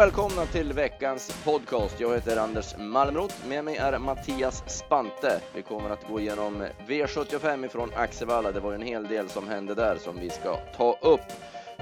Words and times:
välkomna 0.00 0.46
till 0.46 0.72
veckans 0.72 1.42
podcast. 1.44 2.00
Jag 2.00 2.14
heter 2.14 2.36
Anders 2.36 2.76
Malmrot. 2.78 3.34
Med 3.48 3.64
mig 3.64 3.76
är 3.76 3.98
Mattias 3.98 4.62
Spante. 4.66 5.40
Vi 5.54 5.62
kommer 5.62 5.90
att 5.90 6.08
gå 6.08 6.20
igenom 6.20 6.64
V75 6.86 7.66
ifrån 7.66 7.90
Axevalla. 7.96 8.52
Det 8.52 8.60
var 8.60 8.70
ju 8.70 8.74
en 8.74 8.82
hel 8.82 9.08
del 9.08 9.28
som 9.28 9.48
hände 9.48 9.74
där 9.74 9.96
som 9.96 10.20
vi 10.20 10.30
ska 10.30 10.56
ta 10.76 10.98
upp. 11.02 11.20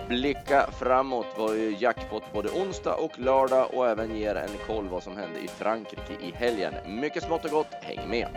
Blicka 0.08 0.70
framåt 0.78 1.26
var 1.38 1.54
ju 1.54 1.76
jackpot 1.78 2.22
både 2.32 2.48
onsdag 2.48 2.94
och 2.94 3.18
lördag 3.18 3.68
och 3.74 3.88
även 3.88 4.16
ger 4.16 4.34
en 4.34 4.66
koll 4.66 4.88
vad 4.88 5.02
som 5.02 5.16
hände 5.16 5.40
i 5.40 5.48
Frankrike 5.48 6.12
i 6.20 6.32
helgen. 6.34 6.74
Mycket 7.00 7.22
smått 7.22 7.44
och 7.44 7.50
gott, 7.50 7.74
häng 7.82 8.10
med! 8.10 8.28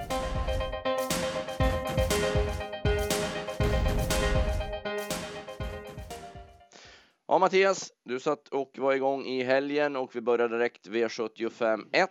Ja, 7.31 7.39
Mattias, 7.39 7.93
du 8.05 8.19
satt 8.19 8.47
och 8.47 8.71
var 8.77 8.93
igång 8.93 9.25
i 9.25 9.43
helgen 9.43 9.95
och 9.95 10.15
vi 10.15 10.21
började 10.21 10.57
direkt 10.57 10.87
V75 10.87 11.79
1. 11.91 12.09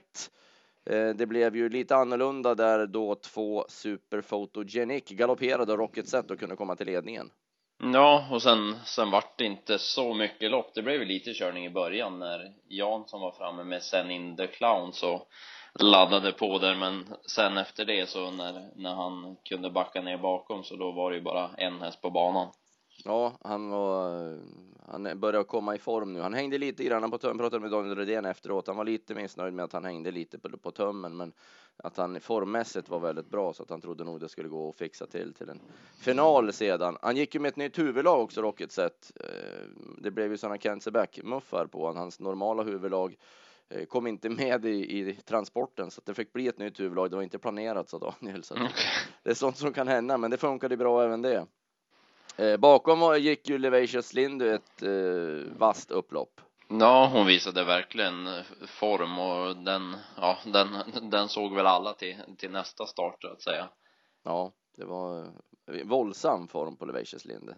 Eh, 0.91 1.09
det 1.09 1.27
blev 1.27 1.57
ju 1.57 1.69
lite 1.69 1.97
annorlunda 1.97 2.55
där 2.55 2.87
då 2.87 3.15
två 3.15 3.65
Superphotogenic 3.69 5.05
galopperade 5.09 5.77
Rocket 5.77 6.09
Set 6.09 6.31
och 6.31 6.39
kunde 6.39 6.57
komma 6.57 6.77
till 6.77 6.87
ledningen. 6.87 7.31
Ja, 7.83 8.29
och 8.31 8.43
sen, 8.43 8.77
sen 8.85 9.11
vart 9.11 9.39
det 9.39 9.45
inte 9.45 9.79
så 9.79 10.15
mycket 10.15 10.51
lopp. 10.51 10.75
Det 10.75 10.83
blev 10.83 11.07
lite 11.07 11.35
körning 11.35 11.67
i 11.67 11.71
början 11.71 12.19
när 12.19 12.53
Jan 12.69 13.05
som 13.07 13.21
var 13.21 13.33
framme 13.33 13.65
med 13.65 13.83
Sen 13.83 14.11
in 14.11 14.37
the 14.37 14.47
Clown 14.47 14.93
så 14.93 15.27
laddade 15.75 16.33
på 16.33 16.59
där 16.59 16.75
men 16.75 17.07
sen 17.27 17.59
efter 17.59 17.85
det 17.85 18.09
så 18.09 18.31
när, 18.31 18.71
när 18.77 18.95
han 18.95 19.37
kunde 19.49 19.71
backa 19.71 20.03
ner 20.03 20.19
bakom 20.19 20.65
så 20.65 20.77
då 20.77 20.93
var 20.93 21.11
det 21.11 21.17
ju 21.17 21.23
bara 21.23 21.51
en 21.59 21.81
häst 21.81 22.03
på 22.03 22.11
banan. 22.11 22.53
Ja, 23.05 23.33
han 23.41 23.71
var, 23.71 24.39
han 24.87 25.21
börjar 25.21 25.45
komma 25.45 25.75
i 25.75 25.79
form 25.79 26.13
nu. 26.13 26.21
Han 26.21 26.35
hängde 26.35 26.59
lite 26.59 26.85
grann 26.85 27.11
på 27.11 27.19
tömmen, 27.19 27.39
pratade 27.39 27.61
med 27.61 27.71
Daniel 27.71 27.97
Redén 27.97 28.25
efteråt. 28.25 28.67
Han 28.67 28.77
var 28.77 28.85
lite 28.85 29.15
missnöjd 29.15 29.55
med 29.55 29.65
att 29.65 29.73
han 29.73 29.85
hängde 29.85 30.11
lite 30.11 30.39
på, 30.39 30.59
på 30.59 30.71
tömmen, 30.71 31.17
men 31.17 31.33
att 31.77 31.97
han 31.97 32.21
formmässigt 32.21 32.89
var 32.89 32.99
väldigt 32.99 33.31
bra 33.31 33.53
så 33.53 33.63
att 33.63 33.71
han 33.71 33.81
trodde 33.81 34.05
nog 34.05 34.21
det 34.21 34.29
skulle 34.29 34.49
gå 34.49 34.69
att 34.69 34.77
fixa 34.77 35.07
till 35.07 35.35
till 35.35 35.49
en 35.49 35.61
final 35.99 36.53
sedan. 36.53 36.97
Han 37.03 37.17
gick 37.17 37.35
ju 37.35 37.41
med 37.41 37.49
ett 37.49 37.57
nytt 37.57 37.79
huvudlag 37.79 38.21
också, 38.21 38.43
Rocket 38.43 38.73
Set. 38.73 39.13
Eh, 39.21 39.69
det 39.99 40.11
blev 40.11 40.31
ju 40.31 40.37
sådana 40.37 40.57
Kenseback-muffar 40.57 41.67
på 41.67 41.87
han. 41.87 41.97
hans 41.97 42.21
normala 42.21 42.63
huvudlag 42.63 43.17
eh, 43.69 43.85
kom 43.85 44.07
inte 44.07 44.29
med 44.29 44.67
i, 44.67 44.99
i, 44.99 45.15
transporten 45.15 45.91
så 45.91 45.99
att 45.99 46.07
det 46.07 46.15
fick 46.15 46.33
bli 46.33 46.49
ett 46.49 46.59
nytt 46.59 46.81
huvudlag. 46.81 47.11
Det 47.11 47.17
var 47.17 47.23
inte 47.23 47.39
planerat 47.39 47.89
sa 47.89 47.99
Daniel. 47.99 48.45
Så 48.45 48.55
det 49.23 49.31
är 49.31 49.35
sånt 49.35 49.57
som 49.57 49.73
kan 49.73 49.89
hända, 49.89 50.19
men 50.19 50.31
det 50.31 50.37
funkade 50.37 50.77
bra 50.77 51.05
även 51.05 51.23
det. 51.23 51.47
Eh, 52.37 52.57
bakom 52.57 53.17
gick 53.19 53.49
ju 53.49 53.59
Levacious 53.59 54.13
Lindy 54.13 54.49
ett 54.49 54.83
eh, 54.83 55.53
vasst 55.59 55.91
upplopp. 55.91 56.41
Ja, 56.69 57.11
hon 57.13 57.27
visade 57.27 57.65
verkligen 57.65 58.27
eh, 58.27 58.43
form 58.67 59.19
och 59.19 59.57
den, 59.57 59.97
ja, 60.17 60.39
den, 60.45 60.77
den 61.11 61.29
såg 61.29 61.55
väl 61.55 61.67
alla 61.67 61.93
till, 61.93 62.17
till 62.39 62.51
nästa 62.51 62.87
start 62.87 63.17
så 63.21 63.29
att 63.29 63.43
säga. 63.43 63.69
Ja, 64.23 64.53
det 64.77 64.85
var 64.85 65.25
eh, 65.73 65.87
våldsam 65.87 66.49
form 66.49 66.77
på 66.77 66.85
Levacious 66.85 67.25
Lindy. 67.25 67.53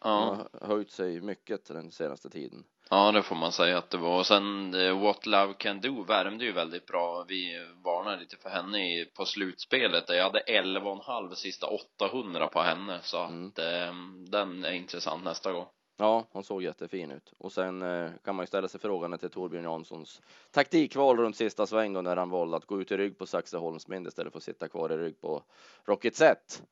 Ja. 0.00 0.26
Hon 0.28 0.60
har 0.60 0.68
höjt 0.68 0.90
sig 0.90 1.20
mycket 1.20 1.64
den 1.64 1.90
senaste 1.90 2.30
tiden. 2.30 2.64
Ja, 2.90 3.12
det 3.12 3.22
får 3.22 3.36
man 3.36 3.52
säga 3.52 3.78
att 3.78 3.90
det 3.90 3.98
var. 3.98 4.18
Och 4.18 4.26
sen 4.26 4.74
eh, 4.74 5.00
What 5.00 5.26
Love 5.26 5.54
Can 5.54 5.80
Do 5.80 6.02
värmde 6.02 6.44
ju 6.44 6.52
väldigt 6.52 6.86
bra. 6.86 7.24
Vi 7.28 7.66
varnade 7.84 8.16
lite 8.16 8.36
för 8.36 8.50
henne 8.50 9.04
på 9.14 9.24
slutspelet. 9.24 10.04
Jag 10.08 10.24
hade 10.24 10.40
11,5 10.40 11.34
sista 11.34 11.66
800 11.66 12.46
på 12.46 12.60
henne. 12.60 12.98
Så 13.02 13.24
mm. 13.24 13.46
att 13.46 13.58
eh, 13.58 13.94
den 14.30 14.64
är 14.64 14.72
intressant 14.72 15.24
nästa 15.24 15.52
gång. 15.52 15.66
Ja, 15.96 16.24
hon 16.32 16.44
såg 16.44 16.62
jättefin 16.62 17.10
ut. 17.10 17.32
Och 17.38 17.52
sen 17.52 17.82
eh, 17.82 18.10
kan 18.24 18.34
man 18.34 18.42
ju 18.42 18.46
ställa 18.46 18.68
sig 18.68 18.80
frågan 18.80 19.18
till 19.18 19.30
Torbjörn 19.30 19.64
Janssons 19.64 20.22
taktikval 20.50 21.16
runt 21.16 21.36
sista 21.36 21.66
sväng 21.66 21.92
då 21.92 22.02
när 22.02 22.16
han 22.16 22.30
valde 22.30 22.56
att 22.56 22.66
gå 22.66 22.80
ut 22.80 22.90
i 22.90 22.96
rygg 22.96 23.18
på 23.18 23.26
Saxeholmsmind 23.26 24.06
istället 24.06 24.32
för 24.32 24.38
att 24.38 24.44
sitta 24.44 24.68
kvar 24.68 24.92
i 24.92 24.96
rygg 24.96 25.20
på 25.20 25.42
Rocket 25.84 26.16
Set. 26.16 26.62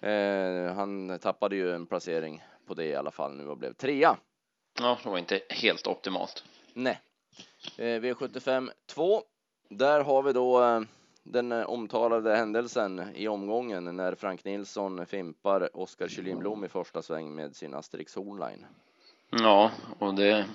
Eh, 0.00 0.74
han 0.74 1.18
tappade 1.18 1.56
ju 1.56 1.74
en 1.74 1.86
placering 1.86 2.42
på 2.66 2.74
det 2.74 2.84
i 2.84 2.94
alla 2.94 3.10
fall 3.10 3.36
nu 3.36 3.48
och 3.48 3.58
blev 3.58 3.72
trea. 3.72 4.16
Ja, 4.80 4.98
det 5.02 5.10
var 5.10 5.18
inte 5.18 5.40
helt 5.48 5.86
optimalt. 5.86 6.44
Nej. 6.74 7.00
Eh, 7.76 7.82
V75 7.82 8.70
2. 8.86 9.22
Där 9.68 10.00
har 10.00 10.22
vi 10.22 10.32
då 10.32 10.62
eh, 10.62 10.80
den 11.22 11.52
omtalade 11.52 12.36
händelsen 12.36 13.02
i 13.14 13.28
omgången 13.28 13.96
när 13.96 14.14
Frank 14.14 14.44
Nilsson 14.44 15.06
fimpar 15.06 15.76
Oskar 15.76 16.08
Kylinblom 16.08 16.64
i 16.64 16.68
första 16.68 17.02
sväng 17.02 17.34
med 17.34 17.56
sin 17.56 17.74
Asterix 17.74 18.14
Hornline. 18.14 18.66
Ja, 19.30 19.70
och 19.98 20.14
det 20.14 20.46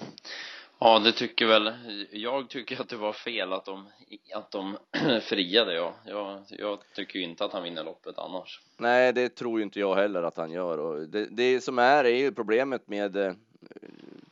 Ja, 0.80 1.00
det 1.00 1.12
tycker 1.12 1.46
väl 1.46 1.74
jag 2.12 2.50
tycker 2.50 2.82
att 2.82 2.90
det 2.90 2.96
var 2.96 3.14
fel 3.14 3.54
att 3.54 3.66
de 3.66 3.88
att 4.34 4.52
de 4.52 4.78
friade 5.22 5.74
ja. 5.74 5.94
Jag, 6.06 6.44
jag 6.50 6.80
tycker 6.96 7.20
inte 7.20 7.46
att 7.46 7.54
han 7.54 7.64
vinner 7.64 7.84
loppet 7.84 8.18
annars. 8.18 8.62
Nej, 8.78 9.14
det 9.14 9.30
tror 9.30 9.60
ju 9.60 9.64
inte 9.64 9.80
jag 9.80 9.96
heller 9.96 10.24
att 10.24 10.38
han 10.38 10.52
gör 10.52 10.78
och 10.78 11.10
det, 11.10 11.26
det 11.26 11.62
som 11.62 11.80
är 11.80 12.04
är 12.04 12.18
ju 12.18 12.32
problemet 12.32 12.88
med 12.88 13.16
eh, 13.16 13.34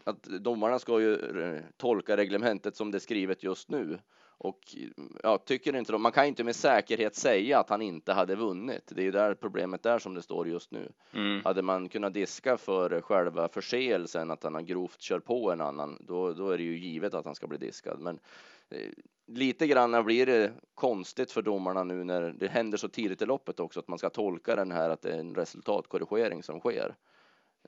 att 0.03 0.23
domarna 0.23 0.79
ska 0.79 1.01
ju 1.01 1.15
eh, 1.15 1.61
tolka 1.77 2.17
reglementet 2.17 2.75
som 2.75 2.91
det 2.91 2.97
är 2.97 2.99
skrivet 2.99 3.43
just 3.43 3.69
nu. 3.69 3.99
Och 4.37 4.75
ja, 5.23 5.37
tycker 5.37 5.75
inte 5.75 5.91
de, 5.91 6.01
man 6.01 6.11
kan 6.11 6.25
inte 6.25 6.43
med 6.43 6.55
säkerhet 6.55 7.15
säga 7.15 7.59
att 7.59 7.69
han 7.69 7.81
inte 7.81 8.13
hade 8.13 8.35
vunnit. 8.35 8.91
Det 8.95 9.01
är 9.01 9.05
ju 9.05 9.11
där 9.11 9.33
problemet 9.33 9.85
är 9.85 9.99
som 9.99 10.13
det 10.13 10.21
står 10.21 10.47
just 10.47 10.71
nu. 10.71 10.91
Mm. 11.13 11.41
Hade 11.45 11.61
man 11.61 11.89
kunnat 11.89 12.13
diska 12.13 12.57
för 12.57 13.01
själva 13.01 13.47
förseelsen, 13.47 14.31
att 14.31 14.43
han 14.43 14.53
har 14.53 14.61
grovt 14.61 15.01
kör 15.01 15.19
på 15.19 15.51
en 15.51 15.61
annan, 15.61 15.97
då, 16.07 16.33
då 16.33 16.49
är 16.49 16.57
det 16.57 16.63
ju 16.63 16.77
givet 16.77 17.13
att 17.13 17.25
han 17.25 17.35
ska 17.35 17.47
bli 17.47 17.57
diskad. 17.57 17.99
Men 17.99 18.19
eh, 18.69 18.89
lite 19.27 19.67
grann 19.67 20.05
blir 20.05 20.25
det 20.25 20.51
konstigt 20.75 21.31
för 21.31 21.41
domarna 21.41 21.83
nu 21.83 22.03
när 22.03 22.21
det 22.21 22.47
händer 22.47 22.77
så 22.77 22.87
tidigt 22.87 23.21
i 23.21 23.25
loppet 23.25 23.59
också, 23.59 23.79
att 23.79 23.87
man 23.87 23.99
ska 23.99 24.09
tolka 24.09 24.55
den 24.55 24.71
här 24.71 24.89
att 24.89 25.01
det 25.01 25.11
är 25.11 25.19
en 25.19 25.35
resultatkorrigering 25.35 26.43
som 26.43 26.59
sker. 26.59 26.95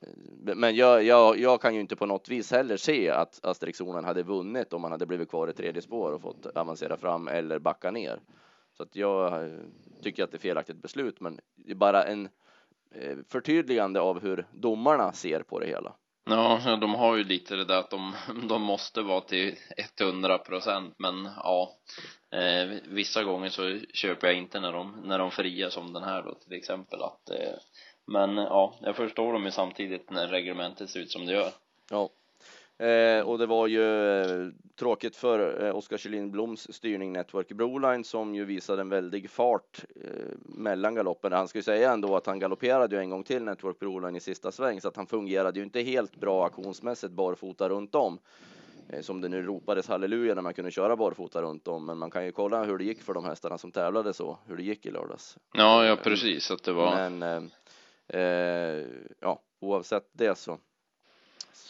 Eh, 0.02 0.56
men 0.56 0.76
jag, 0.76 1.04
jag, 1.04 1.40
jag, 1.40 1.62
kan 1.62 1.76
ju 1.76 1.82
inte 1.82 1.96
på 1.96 2.06
något 2.06 2.30
vis 2.30 2.52
heller 2.52 2.78
se 2.78 3.10
att 3.10 3.46
Asterixonen 3.46 4.06
hade 4.06 4.24
vunnit 4.24 4.74
om 4.74 4.82
man 4.82 4.92
hade 4.92 5.06
blivit 5.06 5.30
kvar 5.30 5.48
i 5.48 5.54
tredje 5.54 5.82
spår 5.82 6.12
och 6.12 6.22
fått 6.22 6.46
avancera 6.46 6.98
fram 6.98 7.28
eller 7.28 7.60
backa 7.60 7.92
ner. 7.92 8.20
Så 8.78 8.84
att 8.84 8.96
jag 8.96 9.44
eh, 9.44 9.60
tycker 10.02 10.24
att 10.24 10.32
det 10.32 10.38
är 10.38 10.40
felaktigt 10.40 10.82
beslut, 10.82 11.20
men 11.20 11.40
det 11.56 11.72
är 11.72 11.76
bara 11.76 12.04
en 12.04 12.30
eh, 12.92 13.18
förtydligande 13.28 14.00
av 14.00 14.22
hur 14.22 14.48
domarna 14.52 15.12
ser 15.12 15.44
på 15.44 15.60
det 15.60 15.68
hela. 15.68 15.96
Ja, 16.26 16.78
de 16.82 16.96
har 16.96 17.16
ju 17.16 17.24
lite 17.24 17.56
det 17.56 17.66
där 17.66 17.80
att 17.80 17.90
de, 17.90 18.16
de 18.50 18.62
måste 18.62 19.02
vara 19.02 19.22
till 19.22 19.56
100 20.02 20.38
procent, 20.38 20.96
men 20.98 21.30
ja, 21.44 21.72
eh, 22.32 22.78
vissa 22.84 23.24
gånger 23.24 23.50
så 23.50 23.80
köper 23.94 24.28
jag 24.28 24.38
inte 24.38 24.60
när 24.60 24.72
de, 24.72 25.02
när 25.04 25.20
de 25.20 25.32
friar 25.32 25.70
som 25.70 25.94
den 25.94 26.04
här 26.04 26.24
då 26.24 26.34
till 26.34 26.54
exempel 26.54 27.02
att 27.02 27.30
eh, 27.30 27.56
men 28.08 28.38
ja, 28.38 28.76
jag 28.82 28.96
förstår 28.96 29.34
dem 29.34 29.46
ju 29.46 29.52
samtidigt 29.52 30.10
när 30.10 30.28
reglementet 30.28 30.90
ser 30.90 31.00
ut 31.00 31.12
som 31.12 31.26
det 31.26 31.34
gör. 31.34 31.52
Ja. 31.90 32.10
Eh, 32.78 33.28
och 33.28 33.38
det 33.38 33.46
var 33.46 33.68
ju 33.68 34.22
eh, 34.22 34.48
tråkigt 34.80 35.16
för 35.16 35.66
eh, 35.66 35.76
Oskar 35.76 35.98
Kjellin 35.98 36.32
Bloms 36.32 36.74
styrning 36.74 37.14
Network 37.14 37.48
Broline 37.48 38.04
som 38.04 38.36
ju 38.36 38.46
visade 38.46 38.82
en 38.82 38.90
väldig 38.90 39.30
fart 39.30 39.86
eh, 40.04 40.10
mellan 40.42 40.96
galoppen. 40.96 41.32
Han 41.32 41.48
ska 41.48 41.60
ju 41.60 41.64
säga 41.64 41.92
ändå 41.92 42.16
att 42.16 42.26
han 42.26 42.40
galopperade 42.40 42.96
ju 42.96 43.02
en 43.02 43.10
gång 43.10 43.24
till 43.24 43.44
Network 43.44 43.80
Broline 43.80 44.16
i 44.16 44.20
sista 44.20 44.52
sväng 44.52 44.82
så 44.82 44.88
att 44.88 44.96
han 44.96 45.08
fungerade 45.08 45.60
ju 45.60 45.66
inte 45.66 45.82
helt 45.82 46.16
bra 46.16 46.46
aktionsmässigt 46.46 47.14
barfota 47.14 47.70
runt 47.70 47.96
om. 47.96 48.20
Eh, 48.90 49.02
som 49.02 49.22
det 49.22 49.30
nu 49.30 49.42
ropades 49.42 49.88
halleluja 49.88 50.36
när 50.36 50.42
man 50.42 50.54
kunde 50.54 50.72
köra 50.72 50.96
barfota 50.96 51.42
runt 51.42 51.68
om. 51.68 51.86
Men 51.86 51.98
man 51.98 52.12
kan 52.12 52.26
ju 52.26 52.32
kolla 52.32 52.64
hur 52.64 52.78
det 52.78 52.84
gick 52.84 53.02
för 53.02 53.14
de 53.14 53.26
hästarna 53.26 53.58
som 53.58 53.72
tävlade 53.72 54.14
så, 54.14 54.38
hur 54.48 54.58
det 54.58 54.64
gick 54.64 54.86
i 54.86 54.92
lördags. 54.92 55.38
Ja, 55.54 55.86
ja 55.86 55.96
precis 55.96 56.52
att 56.52 56.64
det 56.64 56.74
var. 56.74 57.10
Men 57.10 57.50
eh, 58.08 58.88
ja, 59.20 59.42
oavsett 59.60 60.10
det 60.12 60.38
så, 60.38 60.58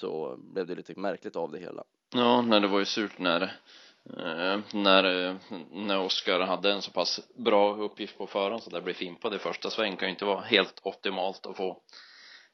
så 0.05 0.37
blev 0.37 0.67
det 0.67 0.75
lite 0.75 0.99
märkligt 0.99 1.35
av 1.35 1.51
det 1.51 1.59
hela. 1.59 1.83
Ja, 2.13 2.41
nej, 2.41 2.61
det 2.61 2.67
var 2.67 2.79
ju 2.79 2.85
surt 2.85 3.19
när 3.19 3.41
eh, 3.41 4.59
när, 4.73 5.35
när 5.71 5.99
Oskar 5.99 6.39
hade 6.39 6.71
en 6.71 6.81
så 6.81 6.91
pass 6.91 7.19
bra 7.35 7.75
uppgift 7.75 8.17
på 8.17 8.27
förhand 8.27 8.63
så 8.63 8.69
där 8.69 8.81
blev 8.81 8.93
fimpad 8.93 9.33
i 9.33 9.39
första 9.39 9.69
sväng 9.69 9.97
kan 9.97 10.07
ju 10.07 10.11
inte 10.11 10.25
vara 10.25 10.41
helt 10.41 10.79
optimalt 10.83 11.45
att 11.45 11.57
få 11.57 11.81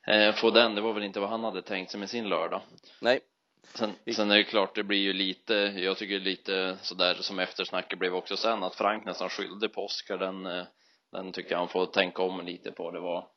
eh, 0.08 0.36
få 0.36 0.50
den, 0.50 0.76
det 0.76 0.82
var 0.82 0.94
väl 0.94 1.04
inte 1.04 1.20
vad 1.20 1.30
han 1.30 1.44
hade 1.44 1.62
tänkt 1.62 1.92
sig 1.92 2.00
med 2.00 2.10
sin 2.10 2.30
lördag. 2.30 2.62
Nej. 3.02 3.20
Sen, 3.74 3.94
sen 4.16 4.32
är 4.32 4.38
det 4.38 4.44
klart, 4.44 4.76
det 4.76 4.84
blir 4.84 5.00
ju 5.00 5.14
lite, 5.14 5.54
jag 5.76 5.98
tycker 5.98 6.20
lite 6.20 6.78
sådär 6.82 7.14
som 7.14 7.40
eftersnacket 7.40 8.00
blev 8.00 8.16
också 8.16 8.38
sen 8.38 8.64
att 8.64 8.76
Frank 8.76 9.06
nästan 9.06 9.30
skyllde 9.30 9.70
på 9.70 9.86
Oskar, 9.86 10.18
den, 10.18 10.46
eh, 10.46 10.64
den 11.12 11.32
tycker 11.32 11.52
jag 11.52 11.58
han 11.58 11.68
får 11.68 11.86
tänka 11.86 12.22
om 12.22 12.46
lite 12.46 12.72
på, 12.72 12.92
det 12.92 13.00
var 13.00 13.28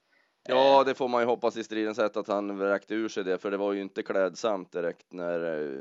Ja, 0.49 0.85
det 0.85 0.95
får 0.95 1.09
man 1.09 1.23
ju 1.23 1.27
hoppas 1.27 1.57
i 1.57 1.65
stridens 1.65 1.97
sätt 1.97 2.17
att 2.17 2.29
han 2.29 2.59
vräkte 2.59 2.95
ur 2.95 3.09
sig 3.09 3.25
det, 3.25 3.39
för 3.39 3.51
det 3.51 3.57
var 3.57 3.73
ju 3.73 3.81
inte 3.81 4.03
klädsamt 4.03 4.73
direkt 4.73 5.13
när 5.13 5.45
uh, 5.45 5.81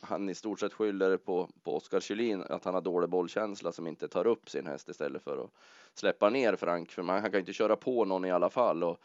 han 0.00 0.28
i 0.28 0.34
stort 0.34 0.60
sett 0.60 0.72
skyller 0.72 1.16
på, 1.16 1.48
på 1.62 1.76
Oskar 1.76 2.00
Kjellin 2.00 2.42
att 2.48 2.64
han 2.64 2.74
har 2.74 2.80
dålig 2.80 3.10
bollkänsla 3.10 3.72
som 3.72 3.86
inte 3.86 4.08
tar 4.08 4.26
upp 4.26 4.50
sin 4.50 4.66
häst 4.66 4.88
istället 4.88 5.22
för 5.24 5.44
att 5.44 5.50
släppa 5.94 6.30
ner 6.30 6.56
Frank, 6.56 6.90
för 6.90 7.02
man, 7.02 7.20
han 7.20 7.30
kan 7.30 7.40
inte 7.40 7.52
köra 7.52 7.76
på 7.76 8.04
någon 8.04 8.24
i 8.24 8.32
alla 8.32 8.50
fall. 8.50 8.84
Och, 8.84 9.00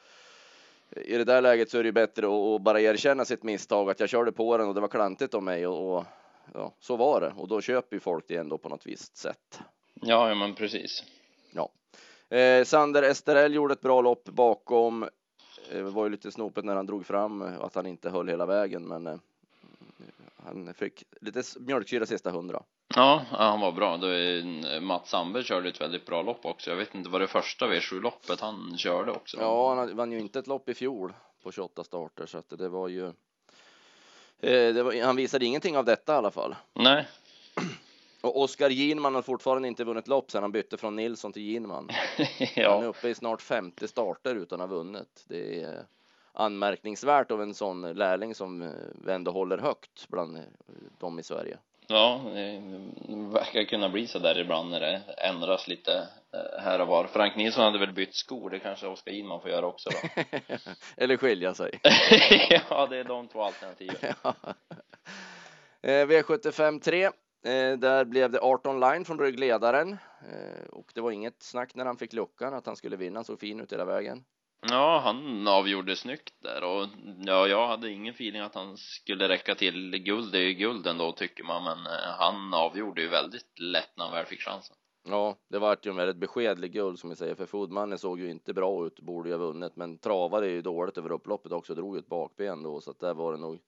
i 0.96 1.18
det 1.18 1.24
där 1.24 1.42
läget 1.42 1.70
så 1.70 1.78
är 1.78 1.84
det 1.84 1.88
ju 1.88 1.94
bättre 1.94 2.28
att, 2.28 2.56
att 2.56 2.62
bara 2.62 2.82
erkänna 2.82 3.26
sitt 3.26 3.44
misstag, 3.44 3.90
att 3.90 4.00
jag 4.00 4.10
körde 4.10 4.32
på 4.32 4.58
den 4.58 4.68
och 4.68 4.76
det 4.76 4.82
var 4.82 4.88
klantigt 4.88 5.34
av 5.34 5.44
mig 5.44 5.68
och, 5.68 5.98
och 5.98 6.06
ja, 6.54 6.74
så 6.80 6.96
var 6.96 7.22
det. 7.22 7.34
Och 7.38 7.48
då 7.48 7.62
köper 7.62 7.96
ju 7.96 8.00
folk 8.00 8.26
det 8.28 8.36
ändå 8.36 8.58
på 8.58 8.70
något 8.70 8.86
visst 8.86 9.18
sätt. 9.18 9.60
Ja, 9.94 10.30
ja 10.30 10.36
men 10.36 10.56
precis. 10.56 11.04
Ja. 11.52 11.70
Eh, 12.32 12.64
Sander 12.64 13.04
Esterell 13.04 13.54
gjorde 13.54 13.74
ett 13.74 13.82
bra 13.82 14.02
lopp 14.02 14.24
bakom. 14.26 15.04
Eh, 15.04 15.10
det 15.70 15.82
var 15.82 16.04
ju 16.04 16.10
lite 16.10 16.32
snopet 16.32 16.66
när 16.66 16.76
han 16.76 16.86
drog 16.86 17.06
fram 17.06 17.42
att 17.42 17.76
han 17.76 17.86
inte 17.86 18.10
höll 18.10 18.28
hela 18.28 18.46
vägen, 18.46 18.88
men 18.88 19.08
eh, 19.08 19.16
han 20.46 20.74
fick 20.74 21.04
lite 21.22 21.44
mjölksyra 21.60 22.06
sista 22.06 22.32
hundra. 22.32 22.64
Ja, 22.96 23.22
han 23.30 23.60
var 23.60 23.72
bra. 23.72 24.00
Mats 24.82 25.10
Sandberg 25.10 25.44
körde 25.44 25.70
ett 25.70 25.82
väldigt 25.82 26.06
bra 26.06 26.22
lopp 26.22 26.46
också. 26.46 26.70
Jag 26.70 26.78
vet 26.78 26.96
inte, 26.96 27.10
var 27.10 27.20
det 27.20 27.28
första 27.28 27.68
V7-loppet 27.68 28.40
han 28.40 28.78
körde 28.78 29.12
också? 29.12 29.38
Ja, 29.40 29.76
han 29.76 29.96
vann 29.96 30.12
ju 30.12 30.20
inte 30.20 30.40
ett 30.40 30.48
lopp 30.48 30.70
i 30.70 30.74
fjol 30.74 31.14
på 31.44 31.52
28 31.52 31.84
starter, 31.84 32.26
så 32.26 32.38
att 32.38 32.50
det 32.50 32.70
var 32.70 32.88
ju. 32.88 33.06
Eh, 34.40 34.74
det 34.74 34.84
var, 34.84 35.04
han 35.04 35.16
visade 35.16 35.46
ingenting 35.46 35.78
av 35.78 35.86
detta 35.86 36.14
i 36.14 36.16
alla 36.16 36.32
fall. 36.32 36.56
Nej. 36.74 37.08
Och 38.22 38.42
Oskar 38.42 38.70
Ginman 38.70 39.16
har 39.16 39.22
fortfarande 39.22 39.68
inte 39.68 39.84
vunnit 39.84 40.08
lopp 40.08 40.32
sedan 40.32 40.44
han 40.44 40.52
bytte 40.52 40.78
från 40.78 40.96
Nilsson 40.96 41.34
till 41.34 41.42
Ginman. 41.42 41.90
ja. 42.56 42.74
Han 42.74 42.84
är 42.84 42.88
uppe 42.88 43.10
i 43.10 43.16
snart 43.16 43.42
50 43.42 43.88
starter 43.88 44.36
utan 44.36 44.62
att 44.62 44.70
ha 44.70 44.76
vunnit. 44.76 45.26
Det 45.28 45.62
är 45.62 45.86
anmärkningsvärt 46.34 47.32
av 47.32 47.42
en 47.42 47.54
sån 47.54 47.94
lärling 47.94 48.36
som 48.36 48.62
eh, 48.62 48.70
vi 49.06 49.12
ändå 49.12 49.32
håller 49.32 49.58
högt 49.58 50.08
bland 50.08 50.38
eh, 50.38 50.44
dem 51.00 51.20
i 51.20 51.24
Sverige. 51.24 51.58
Ja, 51.88 52.22
det 52.26 52.62
verkar 53.10 53.64
kunna 53.64 53.90
bli 53.90 54.08
så 54.08 54.20
där 54.20 54.40
ibland 54.40 54.70
när 54.70 54.80
det 54.80 55.02
ändras 55.18 55.68
lite 55.68 56.08
eh, 56.34 56.64
här 56.64 56.82
och 56.82 56.88
var. 56.88 57.08
Frank 57.08 57.36
Nilsson 57.36 57.64
hade 57.64 57.80
väl 57.80 57.94
bytt 57.94 58.16
skor, 58.16 58.50
det 58.50 58.60
kanske 58.60 58.88
Oskar 58.88 59.12
Inman 59.12 59.42
får 59.42 59.50
göra 59.50 59.66
också 59.66 59.90
då. 59.90 60.24
Eller 60.98 61.18
skilja 61.18 61.54
sig. 61.54 61.80
ja, 62.70 62.88
det 62.90 62.98
är 62.98 63.04
de 63.04 63.28
två 63.28 63.42
alternativen. 63.42 63.96
ja. 64.24 64.36
V75 65.82 66.80
3. 66.80 67.10
Där 67.78 68.06
blev 68.06 68.32
det 68.32 68.40
18 68.40 68.80
line 68.80 69.06
från 69.06 69.20
ryggledaren 69.20 69.98
och 70.70 70.92
det 70.96 71.02
var 71.02 71.12
inget 71.12 71.44
snack 71.44 71.76
när 71.76 71.86
han 71.86 71.98
fick 71.98 72.14
luckan 72.14 72.54
att 72.54 72.66
han 72.66 72.76
skulle 72.76 72.96
vinna, 72.96 73.24
så 73.24 73.38
fin 73.38 73.60
ut 73.60 73.74
hela 73.74 73.86
vägen. 73.86 74.24
Ja, 74.70 75.02
han 75.04 75.48
avgjorde 75.48 75.96
snyggt 75.96 76.34
där 76.40 76.64
och 76.64 76.88
ja, 77.26 77.48
jag 77.48 77.68
hade 77.68 77.90
ingen 77.90 78.14
feeling 78.14 78.42
att 78.42 78.56
han 78.56 78.78
skulle 78.78 79.30
räcka 79.30 79.56
till 79.56 79.98
guld. 79.98 80.32
Det 80.32 80.38
är 80.38 80.44
ju 80.44 80.54
guld 80.54 80.88
ändå 80.88 81.12
tycker 81.12 81.44
man, 81.44 81.64
men 81.64 81.78
eh, 81.78 82.10
han 82.20 82.54
avgjorde 82.54 83.02
ju 83.02 83.08
väldigt 83.08 83.60
lätt 83.60 83.98
när 83.98 84.06
han 84.06 84.14
väl 84.14 84.26
fick 84.26 84.42
chansen. 84.42 84.76
Ja, 85.10 85.36
det 85.50 85.60
var 85.60 85.78
ju 85.82 85.90
en 85.90 85.98
väldigt 85.98 86.18
beskedlig 86.18 86.74
guld 86.74 87.00
som 87.00 87.10
vi 87.10 87.16
säger, 87.16 87.36
för 87.36 87.46
Foodmannen 87.46 87.98
såg 87.98 88.20
ju 88.20 88.32
inte 88.32 88.54
bra 88.54 88.86
ut, 88.88 89.00
borde 89.00 89.30
ju 89.30 89.36
ha 89.36 89.46
vunnit, 89.46 89.76
men 89.76 89.98
travade 89.98 90.50
ju 90.50 90.62
dåligt 90.62 90.98
över 90.98 91.12
upploppet 91.12 91.52
också, 91.52 91.76
drog 91.76 91.98
ett 91.98 92.08
bakben 92.08 92.64
då, 92.64 92.82
så 92.82 92.92
att 92.92 93.00
där 93.00 93.14
var 93.14 93.32
det 93.32 93.40
nog. 93.40 93.60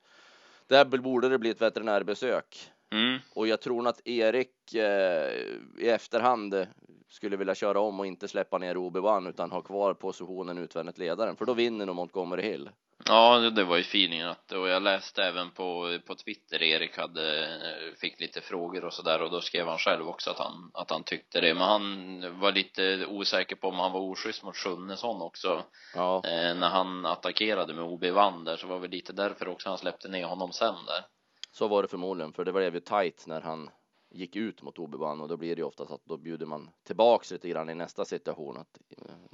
Där 0.67 0.85
borde 0.85 1.29
det 1.29 1.39
bli 1.39 1.49
ett 1.49 1.61
veterinärbesök. 1.61 2.71
Mm. 2.93 3.19
Och 3.33 3.47
jag 3.47 3.61
tror 3.61 3.81
nog 3.81 3.87
att 3.87 4.07
Erik 4.07 4.73
eh, 4.73 5.31
i 5.77 5.89
efterhand 5.89 6.67
skulle 7.09 7.37
vilja 7.37 7.55
köra 7.55 7.79
om 7.79 7.99
och 7.99 8.05
inte 8.05 8.27
släppa 8.27 8.57
ner 8.57 8.75
Obi-Wan 8.77 9.29
utan 9.29 9.51
ha 9.51 9.61
kvar 9.61 9.93
positionen 9.93 10.57
utvändigt 10.57 10.97
ledaren, 10.97 11.35
för 11.35 11.45
då 11.45 11.53
vinner 11.53 11.85
nog 11.85 11.95
Montgomery 11.95 12.41
Hill. 12.41 12.69
Ja, 13.05 13.39
det, 13.39 13.49
det 13.49 13.63
var 13.63 13.75
ju 13.77 13.81
feelingen 13.81 14.29
att, 14.29 14.51
och 14.51 14.69
jag 14.69 14.83
läste 14.83 15.23
även 15.23 15.51
på, 15.51 15.99
på 16.05 16.15
Twitter, 16.15 16.63
Erik 16.63 16.97
hade, 16.97 17.47
fick 18.01 18.19
lite 18.19 18.41
frågor 18.41 18.85
och 18.85 18.93
sådär 18.93 19.21
och 19.21 19.31
då 19.31 19.41
skrev 19.41 19.67
han 19.67 19.77
själv 19.77 20.07
också 20.07 20.31
att 20.31 20.39
han, 20.39 20.71
att 20.73 20.91
han 20.91 21.03
tyckte 21.03 21.41
det, 21.41 21.53
men 21.53 21.63
han 21.63 22.39
var 22.39 22.51
lite 22.51 23.05
osäker 23.05 23.55
på 23.55 23.67
om 23.67 23.79
han 23.79 23.91
var 23.91 23.99
oschysst 23.99 24.43
mot 24.43 24.57
Sjunnesson 24.57 25.21
också. 25.21 25.63
Ja. 25.95 26.21
Eh, 26.25 26.55
när 26.55 26.69
han 26.69 27.05
attackerade 27.05 27.73
med 27.73 27.83
Obi-Wan 27.83 28.45
där 28.45 28.57
så 28.57 28.67
var 28.67 28.79
det 28.79 28.87
lite 28.87 29.13
därför 29.13 29.47
också 29.47 29.69
han 29.69 29.77
släppte 29.77 30.07
ner 30.07 30.25
honom 30.25 30.51
sen 30.51 30.75
där. 30.87 31.05
Så 31.53 31.67
var 31.67 31.81
det 31.81 31.87
förmodligen, 31.87 32.33
för 32.33 32.45
det 32.45 32.53
blev 32.53 32.73
ju 32.73 32.79
tight 32.79 33.27
när 33.27 33.41
han 33.41 33.69
gick 34.09 34.35
ut 34.35 34.61
mot 34.61 34.77
Obi-Wan 34.77 35.21
och 35.21 35.27
då 35.27 35.37
blir 35.37 35.55
det 35.55 35.59
ju 35.59 35.65
oftast 35.65 35.91
att 35.91 36.05
då 36.05 36.17
bjuder 36.17 36.45
man 36.45 36.69
tillbaks 36.83 37.31
lite 37.31 37.49
grann 37.49 37.69
i 37.69 37.75
nästa 37.75 38.05
situation. 38.05 38.57
Att, 38.57 38.77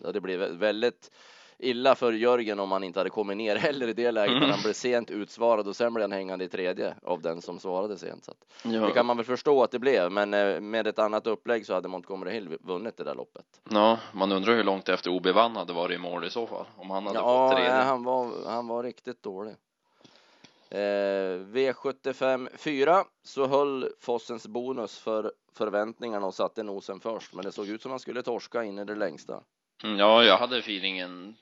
ja, 0.03 0.11
det 0.11 0.21
blev 0.21 0.39
väldigt 0.39 1.11
illa 1.57 1.95
för 1.95 2.13
Jörgen 2.13 2.59
om 2.59 2.71
han 2.71 2.83
inte 2.83 2.99
hade 2.99 3.09
kommit 3.09 3.37
ner 3.37 3.55
heller 3.65 3.87
i 3.87 3.93
det 3.93 4.11
läget, 4.11 4.31
mm. 4.31 4.43
när 4.43 4.49
han 4.49 4.61
blev 4.63 4.73
sent 4.73 5.11
utsvarad 5.11 5.67
och 5.67 5.75
sen 5.75 5.93
blev 5.93 6.03
han 6.03 6.11
hängande 6.11 6.45
i 6.45 6.49
tredje 6.49 6.95
av 7.03 7.21
den 7.21 7.41
som 7.41 7.59
svarade 7.59 7.97
sent. 7.97 8.25
Så 8.25 8.33
ja. 8.63 8.69
Det 8.69 8.91
kan 8.91 9.05
man 9.05 9.17
väl 9.17 9.25
förstå 9.25 9.63
att 9.63 9.71
det 9.71 9.79
blev, 9.79 10.11
men 10.11 10.33
eh, 10.33 10.59
med 10.59 10.87
ett 10.87 10.99
annat 10.99 11.27
upplägg 11.27 11.65
så 11.65 11.73
hade 11.73 11.87
Montgomery 11.87 12.31
Hill 12.31 12.57
vunnit 12.61 12.97
det 12.97 13.03
där 13.03 13.15
loppet. 13.15 13.61
Ja, 13.69 13.99
man 14.13 14.31
undrar 14.31 14.55
hur 14.55 14.63
långt 14.63 14.89
efter 14.89 15.11
OB 15.11 15.27
vann 15.27 15.55
hade 15.55 15.73
varit 15.73 15.95
i 15.95 15.97
mål 15.97 16.25
i 16.25 16.29
så 16.29 16.47
fall, 16.47 16.65
om 16.77 16.89
han 16.89 17.07
hade 17.07 17.19
ja, 17.19 17.49
fått 17.49 17.57
tredje. 17.57 17.75
Ja, 17.75 17.81
han 17.81 18.03
var, 18.03 18.31
han 18.45 18.67
var 18.67 18.83
riktigt 18.83 19.23
dålig. 19.23 19.55
Eh, 20.71 21.39
V75 21.53 22.57
4 22.57 23.05
så 23.23 23.47
höll 23.47 23.89
Fossens 23.99 24.47
bonus 24.47 24.99
för 24.99 25.31
förväntningarna 25.57 26.25
och 26.25 26.33
satte 26.33 26.63
nosen 26.63 26.99
först, 26.99 27.33
men 27.33 27.45
det 27.45 27.51
såg 27.51 27.67
ut 27.67 27.81
som 27.81 27.91
han 27.91 27.99
skulle 27.99 28.23
torska 28.23 28.63
in 28.63 28.79
i 28.79 28.85
det 28.85 28.95
längsta. 28.95 29.43
Mm, 29.83 29.99
ja, 29.99 30.23
jag 30.23 30.37
hade 30.37 30.57
feelingen, 30.57 31.35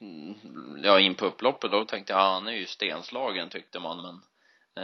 ja, 0.83 0.99
in 0.99 1.15
på 1.15 1.25
upploppet 1.25 1.71
då 1.71 1.85
tänkte 1.85 2.13
jag, 2.13 2.19
han 2.19 2.47
är 2.47 2.51
ju 2.51 2.65
stenslagen 2.65 3.49
tyckte 3.49 3.79
man, 3.79 4.01
men 4.01 4.15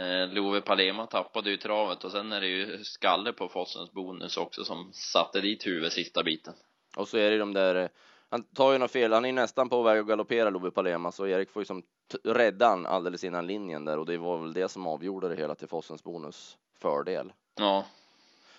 eh, 0.02 0.32
Love 0.32 0.60
Palema 0.60 1.06
tappade 1.06 1.50
ju 1.50 1.56
travet 1.56 2.04
och 2.04 2.12
sen 2.12 2.32
är 2.32 2.40
det 2.40 2.46
ju 2.46 2.84
skalle 2.84 3.32
på 3.32 3.48
Fossens 3.48 3.92
bonus 3.92 4.36
också 4.36 4.64
som 4.64 4.92
satte 4.92 5.40
dit 5.40 5.66
huvudet 5.66 5.92
sista 5.92 6.22
biten. 6.22 6.54
Och 6.96 7.08
så 7.08 7.18
är 7.18 7.30
det 7.30 7.38
de 7.38 7.52
där 7.52 7.88
han 8.30 8.42
tar 8.42 8.72
ju 8.72 8.78
något 8.78 8.90
fel. 8.90 9.12
Han 9.12 9.24
är 9.24 9.32
nästan 9.32 9.68
på 9.68 9.82
väg 9.82 9.98
att 9.98 10.06
galoppera 10.06 10.50
Love 10.50 10.70
Palema 10.70 11.12
så 11.12 11.26
Erik 11.26 11.50
får 11.50 11.62
ju 11.62 11.66
som 11.66 11.82
rädda 12.24 12.68
han 12.68 12.86
alldeles 12.86 13.24
innan 13.24 13.46
linjen 13.46 13.84
där 13.84 13.98
och 13.98 14.06
det 14.06 14.18
var 14.18 14.38
väl 14.38 14.52
det 14.52 14.68
som 14.68 14.86
avgjorde 14.86 15.28
det 15.28 15.36
hela 15.36 15.54
till 15.54 15.68
Fossens 15.68 16.04
bonus 16.04 16.58
fördel. 16.78 17.32
Ja. 17.54 17.84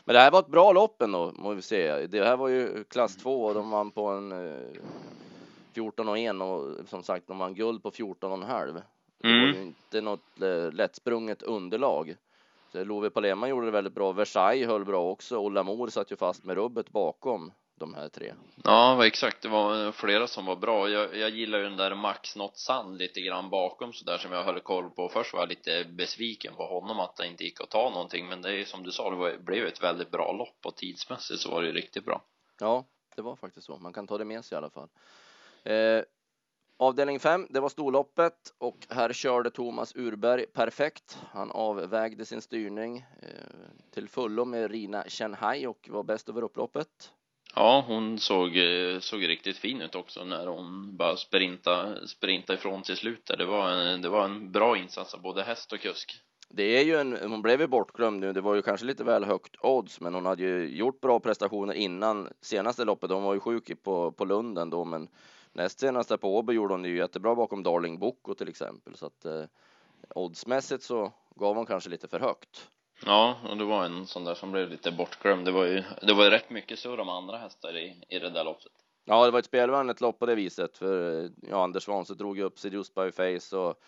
Men 0.05 0.13
det 0.13 0.19
här 0.19 0.31
var 0.31 0.39
ett 0.39 0.47
bra 0.47 0.71
lopp 0.71 1.01
ändå, 1.01 1.31
må 1.35 1.53
vi 1.53 1.61
se. 1.61 2.07
Det 2.07 2.23
här 2.25 2.37
var 2.37 2.47
ju 2.47 2.83
klass 2.83 3.17
2 3.17 3.43
och 3.45 3.53
de 3.53 3.69
vann 3.69 3.91
på 3.91 4.07
en 4.07 4.31
eh, 4.31 4.61
14 5.73 6.09
och 6.09 6.17
1 6.19 6.35
och 6.41 6.87
som 6.89 7.03
sagt, 7.03 7.27
de 7.27 7.37
vann 7.37 7.55
guld 7.55 7.83
på 7.83 7.91
14 7.91 8.31
och 8.31 8.37
en 8.37 8.43
halv. 8.43 8.73
Det 8.73 9.27
var 9.27 9.33
Mm. 9.35 9.55
ju 9.55 9.61
inte 9.61 10.01
något 10.01 10.41
eh, 10.41 10.71
lättsprunget 10.71 11.41
underlag. 11.41 12.15
Love 12.71 13.09
Palema 13.09 13.47
gjorde 13.47 13.65
det 13.67 13.71
väldigt 13.71 13.93
bra. 13.93 14.11
Versailles 14.11 14.67
höll 14.67 14.85
bra 14.85 15.11
också 15.11 15.37
och 15.39 15.51
Lamour 15.51 15.87
satt 15.87 16.11
ju 16.11 16.15
fast 16.15 16.43
med 16.43 16.55
rubbet 16.55 16.89
bakom 16.89 17.51
de 17.75 17.93
här 17.93 18.09
tre. 18.09 18.33
Ja, 18.63 19.07
exakt. 19.07 19.41
Det 19.41 19.47
var 19.47 19.91
flera 19.91 20.27
som 20.27 20.45
var 20.45 20.55
bra. 20.55 20.89
Jag, 20.89 21.17
jag 21.17 21.29
gillar 21.29 21.57
ju 21.57 21.63
den 21.63 21.77
där 21.77 21.95
Max 21.95 22.35
Not 22.35 22.57
Sand 22.57 22.97
lite 22.97 23.21
grann 23.21 23.49
bakom 23.49 23.93
så 23.93 24.05
där 24.05 24.17
som 24.17 24.31
jag 24.31 24.43
höll 24.43 24.59
koll 24.59 24.89
på. 24.89 25.09
Först 25.09 25.33
var 25.33 25.39
jag 25.39 25.49
lite 25.49 25.85
besviken 25.89 26.55
på 26.55 26.65
honom 26.65 26.99
att 26.99 27.15
det 27.15 27.27
inte 27.27 27.43
gick 27.43 27.61
att 27.61 27.69
ta 27.69 27.89
någonting. 27.89 28.27
Men 28.27 28.41
det 28.41 28.61
är 28.61 28.65
som 28.65 28.83
du 28.83 28.91
sa, 28.91 29.09
det 29.09 29.15
var, 29.15 29.37
blev 29.37 29.65
ett 29.65 29.83
väldigt 29.83 30.11
bra 30.11 30.31
lopp 30.31 30.65
och 30.65 30.75
tidsmässigt 30.75 31.41
så 31.41 31.51
var 31.51 31.61
det 31.61 31.67
ju 31.67 31.73
riktigt 31.73 32.05
bra. 32.05 32.21
Ja, 32.59 32.85
det 33.15 33.21
var 33.21 33.35
faktiskt 33.35 33.65
så. 33.65 33.77
Man 33.77 33.93
kan 33.93 34.07
ta 34.07 34.17
det 34.17 34.25
med 34.25 34.45
sig 34.45 34.55
i 34.55 34.57
alla 34.57 34.69
fall. 34.69 34.89
Eh, 35.63 36.03
avdelning 36.77 37.19
5, 37.19 37.47
det 37.49 37.59
var 37.59 37.69
storloppet 37.69 38.53
och 38.57 38.87
här 38.89 39.13
körde 39.13 39.51
Thomas 39.51 39.95
Urberg 39.95 40.45
perfekt. 40.45 41.19
Han 41.31 41.51
avvägde 41.51 42.25
sin 42.25 42.41
styrning 42.41 42.97
eh, 42.97 43.29
till 43.91 44.09
fullo 44.09 44.45
med 44.45 44.71
Rina 44.71 45.03
Shanghai 45.07 45.67
och 45.67 45.89
var 45.91 46.03
bäst 46.03 46.29
över 46.29 46.41
upploppet. 46.41 47.11
Ja, 47.55 47.83
hon 47.87 48.19
såg, 48.19 48.57
eh, 48.57 48.99
såg 48.99 49.27
riktigt 49.27 49.57
fin 49.57 49.81
ut 49.81 49.95
också 49.95 50.23
när 50.23 50.47
hon 50.47 50.97
bara 50.97 51.17
sprinta, 51.17 52.07
sprinta 52.07 52.53
ifrån 52.53 52.81
till 52.81 52.97
slut 52.97 53.25
där. 53.25 53.37
Det 53.37 53.45
var 53.45 53.69
en, 53.69 54.01
det 54.01 54.09
var 54.09 54.25
en 54.25 54.51
bra 54.51 54.77
insats 54.77 55.13
av 55.13 55.21
både 55.21 55.43
häst 55.43 55.73
och 55.73 55.79
kusk. 55.79 56.21
Det 56.49 56.63
är 56.63 56.83
ju 56.83 56.95
en, 56.95 57.31
hon 57.31 57.41
blev 57.41 57.61
ju 57.61 57.67
bortglömd 57.67 58.19
nu. 58.19 58.33
Det 58.33 58.41
var 58.41 58.55
ju 58.55 58.61
kanske 58.61 58.85
lite 58.85 59.03
väl 59.03 59.23
högt 59.23 59.55
odds, 59.61 60.01
men 60.01 60.13
hon 60.13 60.25
hade 60.25 60.43
ju 60.43 60.77
gjort 60.77 61.01
bra 61.01 61.19
prestationer 61.19 61.73
innan 61.73 62.29
senaste 62.41 62.85
loppet. 62.85 63.11
Hon 63.11 63.23
var 63.23 63.33
ju 63.33 63.39
sjuk 63.39 63.83
på, 63.83 64.11
på 64.11 64.25
Lunden 64.25 64.69
då, 64.69 64.85
men 64.85 65.07
näst 65.53 65.79
senaste 65.79 66.17
på 66.17 66.37
Åby 66.37 66.53
gjorde 66.53 66.73
hon 66.73 66.81
det 66.81 66.89
ju 66.89 66.97
jättebra 66.97 67.35
bakom 67.35 67.63
Darling 67.63 67.99
Boko 67.99 68.33
till 68.33 68.49
exempel, 68.49 68.95
så 68.95 69.05
att 69.05 69.25
eh, 69.25 69.43
oddsmässigt 70.15 70.83
så 70.83 71.13
gav 71.35 71.55
hon 71.55 71.65
kanske 71.65 71.89
lite 71.89 72.07
för 72.07 72.19
högt. 72.19 72.69
Ja, 73.05 73.37
och 73.49 73.57
det 73.57 73.63
var 73.63 73.85
en 73.85 74.07
sån 74.07 74.23
där 74.23 74.35
som 74.35 74.51
blev 74.51 74.69
lite 74.69 74.91
bortglömd. 74.91 75.45
Det 75.45 75.51
var 75.51 75.65
ju, 75.65 75.83
det 76.01 76.13
var 76.13 76.23
ju 76.23 76.29
rätt 76.29 76.49
mycket 76.49 76.79
surr 76.79 76.99
om 76.99 77.09
andra 77.09 77.37
hästar 77.37 77.77
i, 77.77 78.03
i 78.09 78.19
det 78.19 78.29
där 78.29 78.43
loppet. 78.43 78.71
Ja, 79.05 79.25
det 79.25 79.31
var 79.31 79.39
ett 79.39 79.45
spelvänligt 79.45 80.01
lopp 80.01 80.19
på 80.19 80.25
det 80.25 80.35
viset, 80.35 80.77
för 80.77 81.29
ja, 81.49 81.63
Anders 81.63 81.83
Svanse 81.83 82.15
drog 82.15 82.37
ju 82.37 82.43
upp 82.43 82.59
Seduced 82.59 82.95
by 82.95 83.11
Face 83.11 83.57
och 83.57 83.81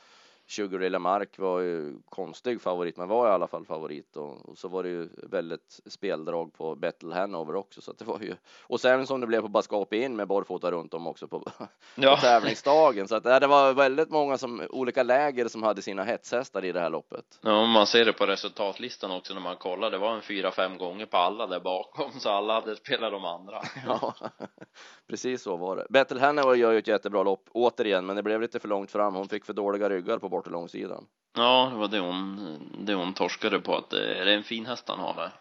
Sugar 0.47 0.99
Mark 0.99 1.39
var 1.39 1.59
ju 1.59 1.95
konstig 2.09 2.61
favorit, 2.61 2.97
men 2.97 3.07
var 3.07 3.27
i 3.27 3.31
alla 3.31 3.47
fall 3.47 3.65
favorit 3.65 4.17
och, 4.17 4.49
och 4.49 4.57
så 4.57 4.67
var 4.67 4.83
det 4.83 4.89
ju 4.89 5.09
väldigt 5.23 5.79
speldrag 5.85 6.53
på 6.53 6.75
Battle 6.75 7.13
Hanover 7.13 7.55
också, 7.55 7.81
så 7.81 7.91
att 7.91 7.97
det 7.97 8.05
var 8.05 8.19
ju 8.19 8.35
och 8.61 8.79
sen 8.79 9.07
som 9.07 9.21
det 9.21 9.27
blev 9.27 9.41
på 9.41 9.47
Baskap 9.47 9.93
in 9.93 10.15
med 10.15 10.27
barfota 10.27 10.71
runt 10.71 10.93
om 10.93 11.07
också 11.07 11.27
på, 11.27 11.43
ja. 11.95 12.15
på 12.15 12.21
tävlingsdagen. 12.21 13.07
Så 13.07 13.15
att 13.15 13.23
det 13.23 13.47
var 13.47 13.73
väldigt 13.73 14.09
många 14.09 14.37
som 14.37 14.61
olika 14.69 15.03
läger 15.03 15.47
som 15.47 15.63
hade 15.63 15.81
sina 15.81 16.03
hetshästar 16.03 16.65
i 16.65 16.71
det 16.71 16.79
här 16.79 16.89
loppet. 16.89 17.39
Ja, 17.41 17.65
man 17.65 17.87
ser 17.87 18.05
det 18.05 18.13
på 18.13 18.25
resultatlistan 18.25 19.11
också 19.11 19.33
när 19.33 19.41
man 19.41 19.55
kollar. 19.55 19.91
Det 19.91 19.97
var 19.97 20.15
en 20.15 20.21
fyra, 20.21 20.51
fem 20.51 20.77
gånger 20.77 21.05
på 21.05 21.17
alla 21.17 21.47
där 21.47 21.59
bakom, 21.59 22.11
så 22.19 22.29
alla 22.29 22.53
hade 22.53 22.75
spelat 22.75 23.11
de 23.11 23.25
andra. 23.25 23.61
Ja, 23.87 24.13
precis 25.07 25.41
så 25.41 25.57
var 25.57 25.75
det. 25.75 25.85
Battle 25.89 26.19
Hanover 26.19 26.55
gör 26.55 26.71
ju 26.71 26.77
ett 26.77 26.87
jättebra 26.87 27.23
lopp 27.23 27.49
återigen, 27.51 28.05
men 28.05 28.15
det 28.15 28.23
blev 28.23 28.41
lite 28.41 28.59
för 28.59 28.67
långt 28.67 28.91
fram. 28.91 29.15
Hon 29.15 29.29
fick 29.29 29.45
för 29.45 29.53
dåliga 29.53 29.89
ryggar 29.89 30.17
på 30.17 30.29
bort 30.37 30.51
långsidan. 30.51 31.07
Ja, 31.35 31.69
det 31.71 31.77
var 31.77 31.87
det 31.87 31.99
hon, 31.99 32.85
det 32.85 32.93
hon 32.93 33.13
torskade 33.13 33.59
på 33.59 33.75
att 33.75 33.89
det 33.89 34.15
är 34.15 34.25
en 34.25 34.43
fin 34.43 34.65
häst 34.65 34.83
han 34.87 34.99
har 34.99 35.13
där. 35.13 35.31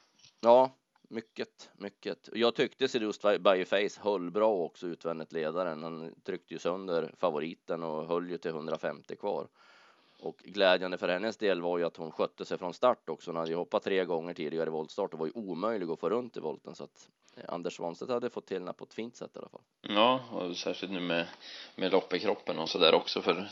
Ja, 0.41 0.71
mycket, 1.09 1.71
mycket. 1.79 2.29
Jag 2.33 2.55
tyckte 2.55 2.89
Seduced 2.89 3.43
by 3.43 3.65
Face 3.65 4.01
höll 4.01 4.31
bra 4.31 4.55
också 4.55 4.87
utvändigt 4.87 5.33
ledaren. 5.33 5.83
Han 5.83 6.15
tryckte 6.25 6.55
ju 6.55 6.59
sönder 6.59 7.15
favoriten 7.19 7.83
och 7.83 8.07
höll 8.07 8.31
ju 8.31 8.39
till 8.39 8.51
150 8.51 9.17
kvar. 9.17 9.49
Och 10.21 10.37
glädjande 10.37 10.99
för 10.99 11.09
hennes 11.09 11.37
del 11.37 11.63
var 11.63 11.79
ju 11.79 11.85
att 11.85 11.97
hon 11.97 12.13
skötte 12.13 12.45
sig 12.45 12.59
från 12.59 12.75
start 12.75 13.09
också. 13.09 13.31
Hon 13.31 13.37
hade 13.37 13.51
ju 13.51 13.57
hoppat 13.57 13.83
tre 13.83 14.05
gånger 14.05 14.35
tidigare 14.35 14.67
i 14.67 14.71
voltstart 14.71 15.13
och 15.13 15.19
var 15.19 15.27
ju 15.27 15.33
omöjlig 15.35 15.91
att 15.91 16.01
få 16.01 16.11
runt 16.11 16.37
i 16.37 16.41
volten 16.41 16.75
så 16.75 16.85
att 16.85 17.09
Anders 17.49 17.77
Svanstedt 17.77 18.11
hade 18.11 18.31
fått 18.31 18.47
till 18.47 18.59
henne 18.59 18.73
på 18.73 18.85
ett 18.85 18.95
fint 18.95 19.17
sätt 19.17 19.31
i 19.35 19.39
alla 19.39 19.49
fall. 19.49 19.61
Ja, 19.81 20.21
och 20.33 20.57
särskilt 20.57 20.93
nu 20.93 21.01
med, 21.01 21.27
med 21.77 22.21
kroppen 22.21 22.59
och 22.59 22.69
så 22.69 22.79
där 22.79 22.95
också 22.95 23.23
för 23.23 23.49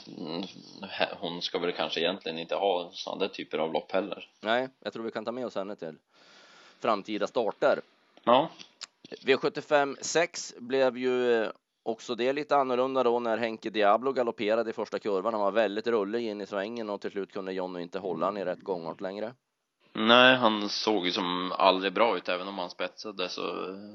hon 1.20 1.42
ska 1.42 1.58
väl 1.58 1.72
kanske 1.72 2.00
egentligen 2.00 2.38
inte 2.38 2.54
ha 2.54 2.90
sådana 2.92 3.20
där 3.20 3.28
typer 3.28 3.58
av 3.58 3.72
lopp 3.72 3.92
heller. 3.92 4.30
Nej, 4.40 4.68
jag 4.80 4.92
tror 4.92 5.04
vi 5.04 5.10
kan 5.10 5.24
ta 5.24 5.32
med 5.32 5.46
oss 5.46 5.54
henne 5.54 5.76
till 5.76 5.96
framtida 6.80 7.26
starter. 7.26 7.80
Ja. 8.24 8.50
V75 9.10 9.96
6 10.00 10.54
blev 10.58 10.98
ju 10.98 11.46
också 11.82 12.14
det 12.14 12.32
lite 12.32 12.56
annorlunda 12.56 13.02
då 13.02 13.20
när 13.20 13.38
Henke 13.38 13.70
Diablo 13.70 14.12
galopperade 14.12 14.70
i 14.70 14.72
första 14.72 14.98
kurvan. 14.98 15.34
Han 15.34 15.42
var 15.42 15.52
väldigt 15.52 15.86
rullig 15.86 16.22
in 16.22 16.40
i 16.40 16.46
svängen 16.46 16.90
och 16.90 17.00
till 17.00 17.10
slut 17.10 17.32
kunde 17.32 17.52
Jonny 17.52 17.82
inte 17.82 17.98
hålla 17.98 18.26
han 18.26 18.36
i 18.36 18.44
rätt 18.44 18.62
gångart 18.62 19.00
längre. 19.00 19.34
Nej, 19.96 20.36
han 20.36 20.68
såg 20.68 21.06
ju 21.06 21.12
som 21.12 21.52
aldrig 21.52 21.92
bra 21.92 22.16
ut 22.16 22.28
även 22.28 22.48
om 22.48 22.58
han 22.58 22.70
spetsade 22.70 23.28
så 23.28 23.42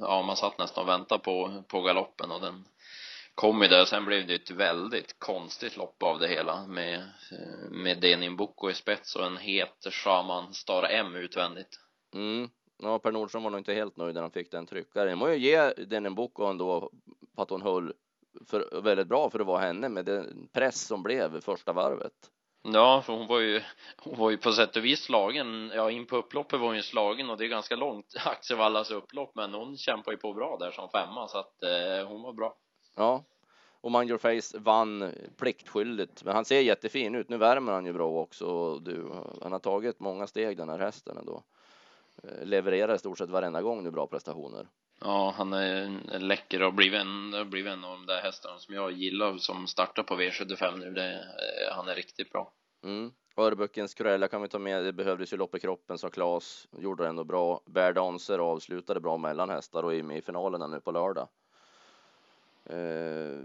ja, 0.01 0.21
man 0.21 0.37
satt 0.37 0.57
nästan 0.57 0.83
och 0.83 0.89
väntade 0.89 1.23
på, 1.23 1.63
på 1.67 1.81
galoppen 1.81 2.31
och 2.31 2.41
den 2.41 2.65
kom 3.35 3.61
ju 3.61 3.67
där. 3.67 3.85
Sen 3.85 4.05
blev 4.05 4.27
det 4.27 4.35
ett 4.35 4.51
väldigt 4.51 5.19
konstigt 5.19 5.77
lopp 5.77 6.03
av 6.03 6.19
det 6.19 6.27
hela 6.27 6.67
med, 6.67 7.03
med 7.71 8.01
Denin 8.01 8.35
Boko 8.35 8.69
i 8.69 8.73
spets 8.73 9.15
och 9.15 9.25
en 9.25 9.37
het 9.37 9.87
Shaman 9.91 10.53
Star 10.53 10.83
M 10.83 11.15
utvändigt. 11.15 11.79
Mm. 12.13 12.49
Ja, 12.77 12.99
Per 12.99 13.11
Nordström 13.11 13.43
var 13.43 13.49
nog 13.49 13.59
inte 13.59 13.73
helt 13.73 13.97
nöjd 13.97 14.15
när 14.15 14.21
han 14.21 14.31
fick 14.31 14.51
den 14.51 14.65
tryckaren. 14.65 15.17
Man 15.17 15.31
ju 15.31 15.37
ge 15.37 15.73
Denin 15.73 16.15
Boko 16.15 16.45
ändå 16.45 16.91
på 17.35 17.41
att 17.41 17.49
hon 17.49 17.61
höll 17.61 17.93
för, 18.49 18.81
väldigt 18.81 19.07
bra 19.07 19.29
för 19.29 19.39
att 19.39 19.47
vara 19.47 19.61
henne 19.61 19.89
med 19.89 20.05
den 20.05 20.49
press 20.53 20.87
som 20.87 21.03
blev 21.03 21.41
första 21.41 21.73
varvet. 21.73 22.13
Ja, 22.61 23.01
för 23.01 23.13
hon 23.13 23.27
var 23.27 23.39
ju, 23.39 23.61
hon 23.97 24.17
var 24.17 24.29
ju 24.29 24.37
på 24.37 24.51
sätt 24.51 24.75
och 24.75 24.85
vis 24.85 25.03
slagen, 25.03 25.71
ja 25.75 25.91
in 25.91 26.05
på 26.05 26.17
upploppet 26.17 26.59
var 26.59 26.67
hon 26.67 26.75
ju 26.75 26.81
slagen 26.81 27.29
och 27.29 27.37
det 27.37 27.45
är 27.45 27.49
ganska 27.49 27.75
långt 27.75 28.15
Axevallas 28.25 28.91
upplopp 28.91 29.35
men 29.35 29.53
hon 29.53 29.77
kämpar 29.77 30.11
ju 30.11 30.17
på 30.17 30.33
bra 30.33 30.57
där 30.59 30.71
som 30.71 30.89
femma 30.89 31.27
så 31.27 31.37
att 31.37 31.63
eh, 31.63 32.07
hon 32.07 32.21
var 32.21 32.33
bra. 32.33 32.55
Ja, 32.95 33.23
och 33.81 33.91
Mind 33.91 34.09
Your 34.09 34.17
Face 34.17 34.59
vann 34.59 35.13
pliktskyldigt, 35.37 36.23
men 36.23 36.35
han 36.35 36.45
ser 36.45 36.61
jättefin 36.61 37.15
ut. 37.15 37.29
Nu 37.29 37.37
värmer 37.37 37.71
han 37.71 37.85
ju 37.85 37.93
bra 37.93 38.09
också. 38.09 38.79
Du, 38.79 39.11
han 39.41 39.51
har 39.51 39.59
tagit 39.59 39.99
många 39.99 40.27
steg 40.27 40.57
den 40.57 40.69
här 40.69 40.79
hästen 40.79 41.17
ändå. 41.17 41.43
Eh, 42.23 42.45
levererar 42.45 42.95
i 42.95 42.99
stort 42.99 43.17
sett 43.17 43.29
varenda 43.29 43.61
gång 43.61 43.83
nu 43.83 43.91
bra 43.91 44.07
prestationer. 44.07 44.67
Ja, 45.01 45.33
han 45.37 45.53
är 45.53 46.19
läcker 46.19 46.61
och 46.61 46.73
blivit 46.73 46.99
en, 46.99 47.49
blivit 47.49 47.73
en 47.73 47.83
av 47.83 47.91
de 47.91 48.05
där 48.05 48.21
hästarna 48.21 48.59
som 48.59 48.75
jag 48.75 48.91
gillar 48.91 49.37
som 49.37 49.67
startar 49.67 50.03
på 50.03 50.15
V75 50.15 50.77
nu. 50.77 50.91
Det, 50.91 51.25
han 51.71 51.87
är 51.87 51.95
riktigt 51.95 52.31
bra. 52.31 52.53
Mm. 52.83 53.11
Öreböckens 53.37 53.93
Cruella 53.93 54.27
kan 54.27 54.41
vi 54.41 54.47
ta 54.47 54.59
med. 54.59 54.83
Det 54.83 54.93
behövdes 54.93 55.33
ju 55.33 55.37
lopp 55.37 55.55
i 55.55 55.59
kroppen 55.59 55.97
sa 55.97 56.09
Claes. 56.09 56.67
Gjorde 56.71 57.03
det 57.03 57.09
ändå 57.09 57.23
bra. 57.23 57.61
Bear 57.65 57.93
Dancer 57.93 58.39
avslutade 58.39 58.99
bra 58.99 59.17
mellan 59.17 59.49
hästar 59.49 59.83
och 59.83 59.93
är 59.93 60.03
med 60.03 60.17
i 60.17 60.21
finalen 60.21 60.71
nu 60.71 60.79
på 60.79 60.91
lördag. 60.91 61.27
Eh, 62.65 63.39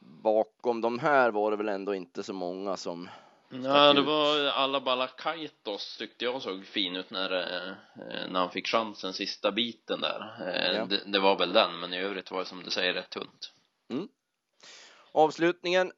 bakom 0.00 0.80
de 0.80 0.98
här 0.98 1.30
var 1.30 1.50
det 1.50 1.56
väl 1.56 1.68
ändå 1.68 1.94
inte 1.94 2.22
så 2.22 2.32
många 2.32 2.76
som 2.76 3.08
Ja, 3.50 3.92
det 3.92 4.02
var 4.02 4.46
alla 4.46 4.80
Balakaitos 4.80 5.96
tyckte 5.96 6.24
jag 6.24 6.42
såg 6.42 6.66
fin 6.66 6.96
ut 6.96 7.10
när, 7.10 7.32
eh, 7.32 7.74
när 8.28 8.40
han 8.40 8.50
fick 8.50 8.66
chansen 8.66 9.12
sista 9.12 9.52
biten 9.52 10.00
där. 10.00 10.34
Eh, 10.40 10.76
ja. 10.76 10.86
Det, 10.86 11.02
det, 11.06 11.18
var 11.18 11.38
väl 11.38 11.52
den, 11.52 11.80
men 11.80 11.94
i 11.94 11.98
övrigt 11.98 12.30
var 12.30 12.38
det 12.38 12.44
som 12.44 12.62
du 12.62 12.70
säger 12.70 12.94
rätt 12.94 13.10
tunt. 13.10 13.52
Mm. 13.88 14.08
Avslutningen, 15.12 15.92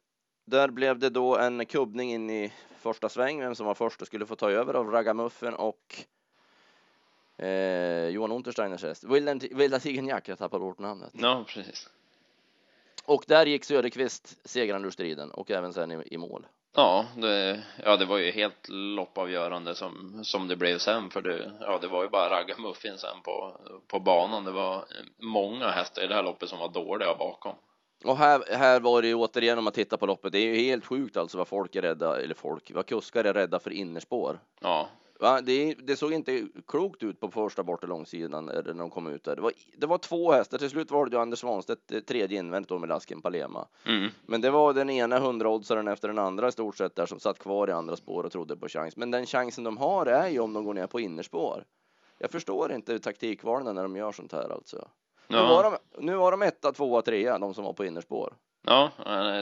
där 0.45 0.69
blev 0.69 0.99
det 0.99 1.11
då 1.11 1.38
en 1.38 1.66
kubbning 1.66 2.12
in 2.12 2.30
i 2.30 2.52
första 2.78 3.09
sväng, 3.09 3.40
vem 3.40 3.54
som 3.54 3.66
var 3.66 3.75
först 3.75 4.00
och 4.00 4.07
skulle 4.07 4.26
få 4.26 4.37
ta 4.37 4.50
över 4.50 4.75
av 4.75 4.90
Ragamuffen 4.90 5.54
och 5.54 6.04
eh, 7.37 8.09
Johan 8.09 8.33
Untersteiners 8.33 8.83
häst. 8.83 9.04
Vilda 9.50 9.78
Tigern 9.78 10.07
Jack, 10.07 10.28
jag 10.28 10.38
tappade 10.38 10.61
bort 10.61 10.78
namnet. 10.78 11.11
Ja, 11.12 11.45
precis. 11.49 11.90
Och 13.04 13.25
där 13.26 13.47
gick 13.47 13.64
Söderqvist 13.64 14.49
segrande 14.49 14.88
ur 14.88 14.92
striden 14.92 15.30
och 15.30 15.50
även 15.50 15.73
sen 15.73 15.92
i, 15.92 16.02
i 16.11 16.19
mål. 16.19 16.47
Ja, 16.75 17.07
det, 17.17 17.62
ja, 17.85 17.97
det 17.97 18.05
var 18.05 18.19
ju 18.19 18.31
helt 18.31 18.69
loppavgörande 18.69 19.75
som, 19.75 20.21
som 20.25 20.49
det 20.49 20.57
blev 20.57 20.79
sen 20.79 21.11
för 21.11 21.23
det, 21.23 21.53
ja, 21.61 21.79
det 21.79 21.89
var 21.89 22.03
ju 22.03 22.09
bara 22.09 22.31
raggarmuffin 22.31 22.99
sen 22.99 23.23
på, 23.25 23.61
på 23.89 24.00
banan. 24.00 24.45
Det 24.45 24.50
var 24.50 24.85
många 25.19 25.71
hästar 25.71 26.03
i 26.03 26.07
det 26.07 26.15
här 26.15 26.23
loppet 26.23 26.49
som 26.49 26.59
var 26.59 26.69
dåliga 26.69 27.15
bakom. 27.15 27.55
Och 28.05 28.17
här, 28.17 28.43
här 28.57 28.81
var 28.81 29.03
det 29.03 29.09
ju 29.09 29.15
återigen 29.15 29.59
om 29.59 29.65
man 29.65 29.73
tittar 29.73 29.97
på 29.97 30.07
loppet, 30.07 30.33
det 30.33 30.39
är 30.39 30.55
ju 30.55 30.65
helt 30.65 30.87
sjukt 30.87 31.17
alltså 31.17 31.39
vad 31.39 31.49
folk 31.49 31.77
är 31.77 31.83
rädda, 31.83 32.23
eller 32.23 32.35
folk, 32.35 32.71
vad 32.75 32.87
kuskar 32.87 33.25
är 33.25 33.35
rädda 33.35 33.59
för 33.59 33.71
innerspår. 33.71 34.41
Ja, 34.61 34.89
Va? 35.21 35.41
Det, 35.41 35.75
det, 35.75 35.97
såg 35.97 36.12
inte 36.12 36.49
klokt 36.67 37.03
ut 37.03 37.21
på 37.21 37.31
första 37.31 37.62
bortre 37.62 37.87
långsidan 37.87 38.45
när 38.45 38.62
de 38.62 38.91
kom 38.91 39.07
ut 39.07 39.25
där. 39.25 39.37
Det 39.37 39.43
var, 39.43 39.53
det 39.77 39.87
var 39.87 39.99
två 39.99 40.33
hästar. 40.33 40.59
Till 40.59 40.71
slut 40.71 40.91
var 40.91 41.07
det 41.07 41.17
ju 41.17 41.23
Anders 41.23 41.39
Svanstedt 41.39 41.93
eh, 41.93 42.00
tredje 42.00 42.39
invändigt 42.39 42.69
då 42.69 42.79
med 42.79 42.89
Lasken 42.89 43.23
Palema. 43.23 43.69
Mm. 43.87 44.11
Men 44.27 44.41
det 44.41 44.50
var 44.50 44.73
den 44.73 44.91
ena 44.91 45.19
hundraoddsaren 45.19 45.89
efter 45.89 46.09
den 46.09 46.19
andra 46.19 46.49
i 46.49 46.53
stort 46.53 46.77
sett 46.77 46.97
där 46.97 47.07
som 47.07 47.21
satt 47.21 47.39
kvar 47.39 47.69
i 47.69 47.73
andra 47.73 47.97
spår 47.97 48.25
och 48.25 48.33
trodde 48.33 48.57
på 48.57 48.69
chans. 48.69 48.97
Men 48.97 49.11
den 49.11 49.27
chansen 49.27 49.65
de 49.65 49.77
har 49.77 50.07
är 50.07 50.29
ju 50.29 50.41
om 50.41 50.53
de 50.53 50.65
går 50.65 50.75
ner 50.75 50.87
på 50.87 51.00
innerspår. 51.00 51.65
Jag 52.19 52.31
förstår 52.31 52.73
inte 52.73 52.99
taktikvalen 52.99 53.75
när 53.75 53.83
de 53.83 53.97
gör 53.97 54.12
sånt 54.12 54.33
här 54.33 54.53
alltså. 54.53 54.89
Ja. 55.29 55.43
Nu, 55.43 55.49
var 55.49 55.65
de, 55.65 56.05
nu 56.05 56.17
var 56.17 56.31
de 56.31 56.43
etta, 56.43 56.73
tvåa, 56.73 57.03
trea, 57.03 57.39
de 57.39 57.55
som 57.55 57.65
var 57.65 57.73
på 57.73 57.85
innerspår. 57.85 58.35
Ja, 58.62 58.90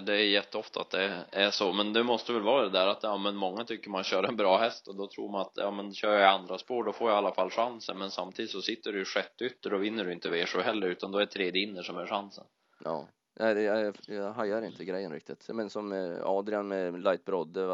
det 0.07 0.13
är 0.13 0.29
jätteofta 0.29 0.81
att 0.81 0.91
det 0.91 1.25
är 1.33 1.51
så, 1.51 1.73
men 1.73 1.93
det 1.93 2.03
måste 2.03 2.33
väl 2.33 2.43
vara 2.43 2.63
det 2.63 2.71
där 2.71 2.87
att 2.87 3.03
ja, 3.03 3.17
men 3.17 3.37
många 3.37 3.65
tycker 3.65 3.91
man 3.91 4.05
kör 4.05 4.23
en 4.23 4.37
bra 4.37 4.59
häst 4.59 4.89
och 4.89 4.97
då 4.97 5.07
tror 5.07 5.31
man 5.33 5.41
att 5.41 5.53
ja, 5.55 5.71
men 5.71 5.95
kör 5.95 6.13
jag 6.13 6.21
i 6.21 6.25
andra 6.25 6.59
spår 6.59 6.85
då 6.85 6.93
får 6.93 7.11
jag 7.11 7.17
i 7.17 7.19
alla 7.19 7.35
fall 7.35 7.51
chansen, 7.51 7.99
men 7.99 8.11
samtidigt 8.11 8.51
så 8.51 8.63
sitter 8.63 8.93
du 8.93 9.03
i 9.03 9.05
sjätte 9.05 9.45
ytter 9.45 9.75
och 9.75 9.83
vinner 9.83 10.05
du 10.05 10.13
inte 10.13 10.29
V7 10.29 10.63
heller, 10.63 10.89
utan 10.89 11.13
då 11.13 11.19
är 11.19 11.27
tredje 11.27 11.63
inner 11.63 11.83
som 11.83 11.99
är 11.99 12.07
chansen. 12.07 12.45
Ja, 12.85 13.09
Nej, 13.41 13.63
jag, 13.63 13.87
jag, 13.87 13.95
jag 14.07 14.33
hajar 14.33 14.63
inte 14.63 14.85
grejen 14.85 15.13
riktigt. 15.13 15.49
Men 15.49 15.71
som 15.71 15.93
eh, 15.93 16.19
Adrian 16.23 16.69
med 16.69 17.03
Light 17.03 17.25
Brodde, 17.25 17.67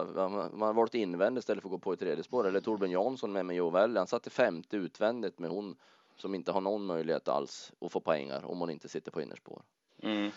man 0.52 0.60
har 0.60 0.72
varit 0.72 0.94
invändigt 0.94 1.42
istället 1.42 1.62
för 1.62 1.68
att 1.68 1.70
gå 1.70 1.78
på 1.78 1.94
i 1.94 1.96
tredje 1.96 2.24
spår. 2.24 2.48
Eller 2.48 2.60
Torbjörn 2.60 2.90
Jansson 2.90 3.32
med 3.32 3.46
med 3.46 3.56
Jovelli, 3.56 3.98
han 3.98 4.06
satte 4.06 4.30
femte 4.30 4.76
utvändigt 4.76 5.38
med 5.38 5.50
hon 5.50 5.76
som 6.16 6.34
inte 6.34 6.52
har 6.52 6.60
någon 6.60 6.86
möjlighet 6.86 7.28
alls 7.28 7.72
att 7.80 7.92
få 7.92 8.00
poängar 8.00 8.44
om 8.44 8.60
hon 8.60 8.70
inte 8.70 8.88
sitter 8.88 9.10
på 9.10 9.22
innerspår. 9.22 9.62
Mm. 10.02 10.30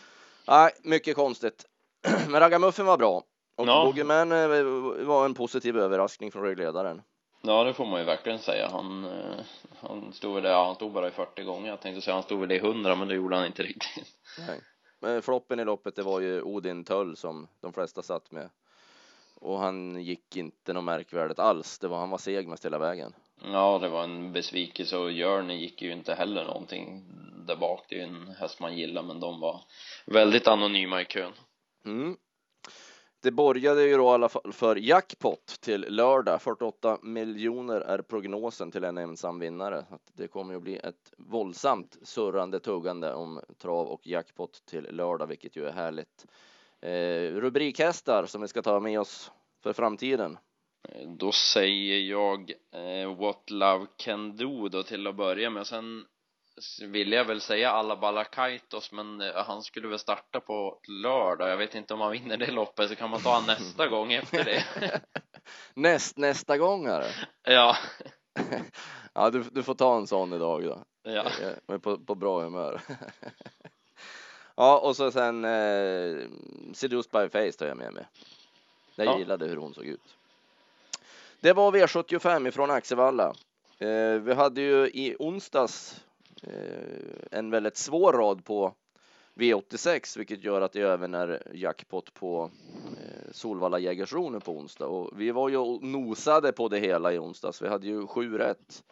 Nej, 0.48 0.72
mycket 0.84 1.16
konstigt. 1.16 1.66
Men 2.30 2.40
Ragamuffen 2.40 2.86
var 2.86 2.98
bra. 2.98 3.24
Och 3.56 3.68
ja. 3.68 3.86
Boogeyman 3.86 4.32
eh, 4.32 5.06
var 5.06 5.26
en 5.26 5.34
positiv 5.34 5.78
överraskning 5.78 6.32
från 6.32 6.44
ryggledaren. 6.44 7.02
Ja, 7.42 7.64
det 7.64 7.74
får 7.74 7.86
man 7.86 8.00
ju 8.00 8.06
verkligen 8.06 8.40
säga. 8.40 8.70
Han, 8.70 9.06
eh, 9.06 9.40
han 9.80 10.14
stod 10.14 10.36
väl 10.36 10.44
ja, 10.44 10.66
han 10.66 10.76
stod 10.76 10.92
bara 10.92 11.08
i 11.08 11.12
40 11.12 11.44
gånger. 11.44 11.70
Jag 11.70 11.82
tänkte 11.82 12.02
säga 12.02 12.14
han 12.14 12.24
stod 12.24 12.40
väl 12.40 12.52
i 12.52 12.58
100, 12.58 12.96
men 12.96 13.08
det 13.08 13.16
gjorde 13.16 13.36
han 13.36 13.46
inte 13.46 13.64
riktigt. 13.64 14.08
Nej. 14.48 14.62
Men 15.00 15.22
floppen 15.22 15.60
i 15.60 15.66
loppet, 15.66 15.96
det 15.96 16.04
var 16.04 16.20
ju 16.20 16.42
Odin 16.42 16.84
Töll 16.84 17.18
som 17.18 17.48
de 17.62 17.74
flesta 17.74 18.02
satt 18.02 18.32
med. 18.32 18.50
Och 19.36 19.60
han 19.60 20.04
gick 20.04 20.36
inte 20.36 20.74
något 20.74 20.84
märkvärdigt 20.84 21.40
alls. 21.40 21.80
Det 21.80 21.88
var, 21.88 22.00
han 22.00 22.10
var 22.10 22.18
seg 22.18 22.48
mest 22.48 22.66
hela 22.66 22.78
vägen. 22.78 23.14
Ja, 23.44 23.80
det 23.80 23.90
var 23.90 24.04
en 24.04 24.34
besvikelse 24.34 24.98
och 24.98 25.12
Jörn 25.12 25.50
gick 25.50 25.82
ju 25.82 25.92
inte 25.92 26.14
heller 26.14 26.46
någonting 26.46 27.04
där 27.48 27.56
bak. 27.56 27.86
Det 27.90 27.96
är 27.96 28.00
ju 28.00 28.06
en 28.06 28.36
häst 28.40 28.60
man 28.60 28.78
gillar, 28.78 29.04
men 29.04 29.20
de 29.20 29.40
var 29.40 29.62
väldigt 30.06 30.48
anonyma 30.48 31.02
i 31.02 31.06
kön. 31.06 31.34
Mm. 31.86 32.18
Det 33.22 33.32
borgade 33.32 33.84
ju 33.84 33.98
då 33.98 34.04
i 34.04 34.08
alla 34.08 34.30
fall 34.30 34.54
för 34.54 34.76
jackpot 34.76 35.46
till 35.62 35.86
lördag. 35.90 36.42
48 36.42 36.98
miljoner 37.02 37.82
är 37.82 38.02
prognosen 38.02 38.72
till 38.72 38.84
en 38.84 38.98
ensam 38.98 39.40
vinnare. 39.40 39.86
Det 40.14 40.28
kommer 40.28 40.54
ju 40.54 40.60
bli 40.60 40.78
ett 40.78 41.14
våldsamt 41.18 41.98
surrande 42.04 42.60
tuggande 42.60 43.14
om 43.14 43.42
trav 43.58 43.88
och 43.88 44.08
jackpot 44.08 44.66
till 44.66 44.84
lördag, 44.84 45.28
vilket 45.28 45.56
ju 45.56 45.68
är 45.68 45.72
härligt. 45.72 46.26
Eh, 46.82 47.40
rubrikhästar 47.42 48.26
som 48.26 48.42
vi 48.42 48.48
ska 48.48 48.62
ta 48.62 48.80
med 48.80 49.00
oss 49.00 49.32
för 49.64 49.74
framtiden? 49.74 50.38
Då 51.20 51.32
säger 51.32 52.00
jag 52.00 52.52
eh, 52.72 53.16
What 53.16 53.50
Love 53.50 53.86
Can 53.98 54.38
Do 54.38 54.70
då 54.70 54.84
till 54.84 55.08
att 55.08 55.16
börja 55.16 55.50
med. 55.50 55.68
Sen 55.68 56.06
ville 56.82 57.16
jag 57.16 57.26
väl 57.26 57.42
säga 57.42 57.72
alla 57.72 57.96
Balakaitos 57.96 58.92
men 58.92 59.22
eh, 59.22 59.36
han 59.36 59.64
skulle 59.64 59.88
väl 59.88 60.00
starta 60.00 60.40
på 60.40 60.80
lördag. 61.04 61.50
Jag 61.50 61.58
vet 61.58 61.76
inte 61.76 61.94
om 61.94 62.02
han 62.02 62.12
vinner 62.12 62.38
det 62.38 62.52
loppet 62.52 62.90
så 62.90 62.96
kan 62.96 63.10
man 63.10 63.22
ta 63.22 63.34
han 63.34 63.46
nästa 63.48 63.88
gång 63.88 64.14
efter 64.14 64.44
det. 64.44 64.64
Näst, 65.74 66.18
nästa 66.18 66.58
gångare? 66.58 67.06
ja. 67.44 67.78
ja, 69.14 69.30
du, 69.30 69.44
du 69.44 69.64
får 69.64 69.76
ta 69.76 69.98
en 69.98 70.08
sån 70.08 70.34
idag 70.34 70.64
då. 70.64 70.84
Ja. 71.04 71.26
Jag 71.68 71.76
är 71.76 71.78
på, 71.78 71.98
på 71.98 72.16
bra 72.16 72.42
humör. 72.42 72.82
ja, 74.56 74.80
och 74.80 74.96
så 74.96 75.12
sen 75.12 75.46
eh, 75.46 76.28
Seduced 76.74 77.12
by 77.12 77.30
Face 77.30 77.52
tar 77.58 77.66
jag 77.66 77.78
med 77.78 77.94
mig. 77.94 78.08
Jag 78.96 79.08
Ja. 79.08 79.20
gillade 79.20 79.48
hur 79.48 79.58
hon 79.58 79.74
såg 79.74 79.86
ut. 79.86 80.17
Det 81.42 81.54
var 81.54 81.72
V75 81.72 82.48
ifrån 82.48 82.72
Axevalla. 82.72 83.34
Eh, 83.80 84.14
vi 84.22 84.34
hade 84.34 84.62
ju 84.62 84.88
i 84.88 85.16
onsdags 85.20 86.06
eh, 86.44 87.40
en 87.40 87.50
väldigt 87.52 87.78
svår 87.78 88.14
rad 88.14 88.46
på 88.46 88.74
V86, 89.36 90.18
vilket 90.18 90.44
gör 90.44 90.62
att 90.62 90.72
det 90.72 90.82
även 90.82 91.14
är 91.14 91.42
jackpot 91.54 92.14
på 92.14 92.52
eh, 92.98 93.32
Solvalla 93.32 93.80
Jägersro 93.80 94.30
nu 94.30 94.40
på 94.40 94.52
onsdag. 94.52 94.86
Och 94.88 95.22
vi 95.22 95.32
var 95.32 95.50
ju 95.50 95.58
och 95.58 95.84
nosade 95.84 96.52
på 96.52 96.68
det 96.68 96.80
hela 96.80 97.14
i 97.14 97.20
onsdags. 97.20 97.62
Vi 97.62 97.68
hade 97.68 97.88
ju 97.88 98.08
sju 98.08 98.38
rätt. 98.38 98.84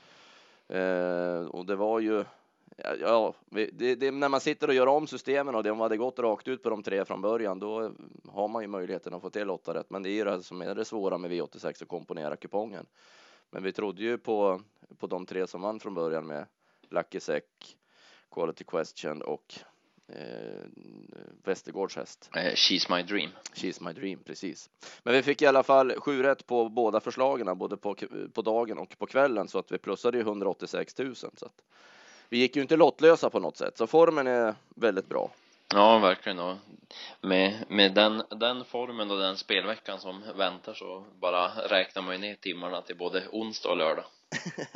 Eh, 0.67 1.45
och 1.45 1.65
det 1.65 1.75
var 1.75 1.99
ju, 1.99 2.23
ja, 2.77 3.33
det, 3.49 3.95
det, 3.95 4.11
när 4.11 4.29
man 4.29 4.41
sitter 4.41 4.67
och 4.67 4.73
gör 4.73 4.87
om 4.87 5.07
systemen 5.07 5.55
och 5.55 5.63
de 5.63 5.79
hade 5.79 5.97
gått 5.97 6.19
rakt 6.19 6.47
ut 6.47 6.63
på 6.63 6.69
de 6.69 6.83
tre 6.83 7.05
från 7.05 7.21
början, 7.21 7.59
då 7.59 7.91
har 8.27 8.47
man 8.47 8.61
ju 8.61 8.67
möjligheten 8.67 9.13
att 9.13 9.21
få 9.21 9.29
till 9.29 9.49
åtta 9.49 9.73
rätt. 9.73 9.89
Men 9.89 10.03
det 10.03 10.09
är 10.09 10.13
ju 10.13 10.23
det 10.23 10.31
här 10.31 10.39
som 10.39 10.61
är 10.61 10.75
det 10.75 10.85
svåra 10.85 11.17
med 11.17 11.31
V86 11.31 11.83
att 11.83 11.87
komponera 11.87 12.35
kupongen. 12.35 12.85
Men 13.51 13.63
vi 13.63 13.71
trodde 13.71 14.01
ju 14.01 14.17
på, 14.17 14.61
på 14.97 15.07
de 15.07 15.25
tre 15.25 15.47
som 15.47 15.61
vann 15.61 15.79
från 15.79 15.93
början 15.93 16.27
med 16.27 16.45
Lucky 16.89 17.19
Sec, 17.19 17.43
Quality 18.31 18.63
Question 18.63 19.21
och 19.21 19.53
eh, 20.07 20.65
Västergårds 21.43 21.95
häst. 21.95 22.29
Eh, 22.35 22.53
She's 22.53 22.95
My 22.95 23.03
Dream. 23.03 23.29
She's 23.53 23.87
my 23.87 23.93
dream, 23.93 24.19
precis. 24.19 24.69
Men 25.03 25.13
vi 25.13 25.23
fick 25.23 25.41
i 25.41 25.45
alla 25.45 25.63
fall 25.63 25.91
sju 25.91 26.23
rätt 26.23 26.47
på 26.47 26.69
båda 26.69 26.99
förslagen, 26.99 27.57
både 27.57 27.77
på, 27.77 27.95
på 28.33 28.41
dagen 28.41 28.77
och 28.77 28.97
på 28.97 29.05
kvällen, 29.05 29.47
så 29.47 29.59
att 29.59 29.71
vi 29.71 29.77
plussade 29.77 30.17
ju 30.17 30.21
186 30.21 30.97
000. 30.97 31.15
Så 31.15 31.27
att 31.27 31.63
vi 32.35 32.39
gick 32.39 32.55
ju 32.55 32.61
inte 32.61 32.75
lottlösa 32.75 33.29
på 33.29 33.39
något 33.39 33.57
sätt, 33.57 33.77
så 33.77 33.87
formen 33.87 34.27
är 34.27 34.55
väldigt 34.75 35.09
bra. 35.09 35.31
Ja, 35.73 35.97
verkligen. 35.97 36.39
Och 36.39 36.57
med, 37.21 37.65
med 37.69 37.93
den, 37.93 38.23
den 38.29 38.65
formen 38.65 39.11
och 39.11 39.17
den 39.19 39.37
spelveckan 39.37 39.99
som 39.99 40.23
väntar 40.37 40.73
så 40.73 41.03
bara 41.19 41.47
räknar 41.47 42.01
man 42.01 42.13
ju 42.13 42.21
ner 42.21 42.35
timmarna 42.35 42.81
till 42.81 42.97
både 42.97 43.23
onsdag 43.31 43.69
och 43.69 43.77
lördag. 43.77 44.05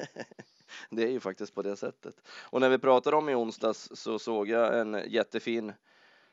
Det 0.90 1.04
är 1.04 1.08
ju 1.08 1.20
faktiskt 1.20 1.56
på 1.56 1.62
det 1.62 1.76
sättet. 1.76 2.16
Och 2.30 2.62
när 2.62 2.70
vi 2.70 2.78
pratade 2.78 3.18
om 3.18 3.30
i 3.30 3.36
onsdags 3.36 3.90
så 3.94 4.20
såg 4.20 4.50
jag 4.50 4.80
en 4.80 5.04
jättefin 5.08 5.74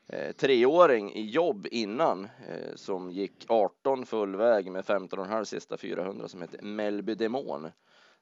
eh, 0.07 0.31
treåring 0.31 1.13
i 1.13 1.29
jobb 1.29 1.67
innan 1.71 2.25
eh, 2.25 2.75
som 2.75 3.11
gick 3.11 3.45
18 3.47 4.05
full 4.05 4.35
väg 4.35 4.71
med 4.71 4.85
15,5 4.85 5.43
sista 5.43 5.77
400 5.77 6.27
som 6.27 6.41
heter 6.41 6.61
Melby 6.61 7.15
Demon. 7.15 7.71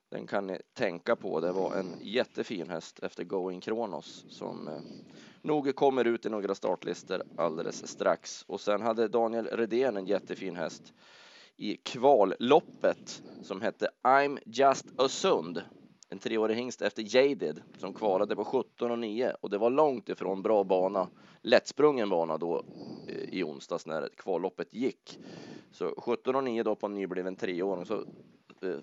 Den 0.10 0.28
kan 0.28 0.48
ni 0.48 0.62
tänka 0.74 1.16
på. 1.16 1.40
Det 1.40 1.52
var 1.52 1.76
en 1.76 1.96
jättefin 2.02 2.70
häst 2.70 3.00
efter 3.00 3.24
Going 3.24 3.62
Kronos 3.62 4.26
som 4.30 4.68
eh, 4.68 4.80
nog 5.42 5.76
kommer 5.76 6.06
ut 6.06 6.26
i 6.26 6.30
några 6.30 6.56
startlistor 6.56 7.24
alldeles 7.38 7.88
strax. 7.88 8.44
Och 8.48 8.62
sen 8.62 8.82
hade 8.82 9.08
Daniel 9.08 9.48
Redén 9.48 9.98
en 9.98 10.06
jättefin 10.06 10.56
häst 10.56 10.94
i 11.58 11.78
kvalloppet 11.78 13.24
som 13.42 13.62
hette 13.62 13.90
I'm 14.04 14.40
just 14.46 14.86
a 14.98 15.08
Sund. 15.10 15.62
En 16.10 16.20
treårig 16.20 16.56
hingst 16.56 16.82
efter 16.82 17.16
Jaded 17.16 17.62
som 17.78 17.94
kvalade 17.94 18.36
på 18.36 18.46
17 18.46 18.92
och 18.92 19.00
9 19.00 19.36
och 19.42 19.50
det 19.50 19.58
var 19.58 19.70
långt 19.70 20.10
ifrån 20.10 20.42
bra 20.42 20.64
bana, 20.64 21.10
lättsprungen 21.42 22.10
bana 22.10 22.38
då 22.38 22.66
eh, 23.08 23.40
i 23.40 23.44
onsdags 23.44 23.86
när 23.86 24.10
kvalloppet 24.18 24.74
gick. 24.74 25.20
Så 25.72 25.94
17 25.98 26.36
och 26.36 26.44
9 26.44 26.64
då 26.64 26.76
på 26.76 26.86
en 26.86 26.94
nybliven 26.94 27.36
treåring 27.36 27.86
så 27.86 28.04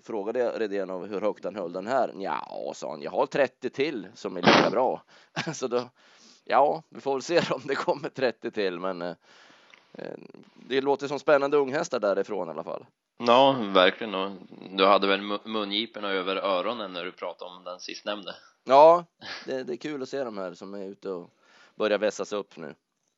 frågade 0.03 0.39
jag 0.39 0.61
Redén 0.61 0.89
av 0.89 1.07
hur 1.07 1.21
högt 1.21 1.43
han 1.43 1.55
höll 1.55 1.73
den 1.73 1.87
här. 1.87 2.13
Ja, 2.17 2.71
sa 2.75 2.89
han, 2.89 3.01
jag 3.01 3.11
har 3.11 3.25
30 3.25 3.69
till 3.69 4.07
som 4.13 4.37
är 4.37 4.41
lika 4.41 4.69
bra. 4.69 5.03
Så 5.53 5.67
då, 5.67 5.89
ja, 6.43 6.83
vi 6.89 7.01
får 7.01 7.13
väl 7.13 7.21
se 7.21 7.41
om 7.51 7.61
det 7.65 7.75
kommer 7.75 8.09
30 8.09 8.51
till, 8.51 8.79
men 8.79 9.01
eh, 9.01 9.15
eh, 9.93 10.17
det 10.69 10.81
låter 10.81 11.07
som 11.07 11.19
spännande 11.19 11.57
unghästar 11.57 11.99
därifrån 11.99 12.47
i 12.47 12.51
alla 12.51 12.63
fall. 12.63 12.85
Ja, 13.17 13.55
verkligen. 13.73 14.15
Och 14.15 14.31
du 14.69 14.85
hade 14.85 15.07
väl 15.07 15.21
mu- 15.21 15.47
mungiporna 15.47 16.09
över 16.09 16.35
öronen 16.35 16.93
när 16.93 17.05
du 17.05 17.11
pratade 17.11 17.51
om 17.51 17.63
den 17.63 17.79
sistnämnde. 17.79 18.35
Ja, 18.63 19.05
det, 19.45 19.63
det 19.63 19.73
är 19.73 19.77
kul 19.77 20.01
att 20.03 20.09
se 20.09 20.23
de 20.23 20.37
här 20.37 20.53
som 20.53 20.73
är 20.73 20.85
ute 20.85 21.09
och 21.09 21.29
börjar 21.75 21.97
vässas 21.97 22.33
upp 22.33 22.57
nu. 22.57 22.75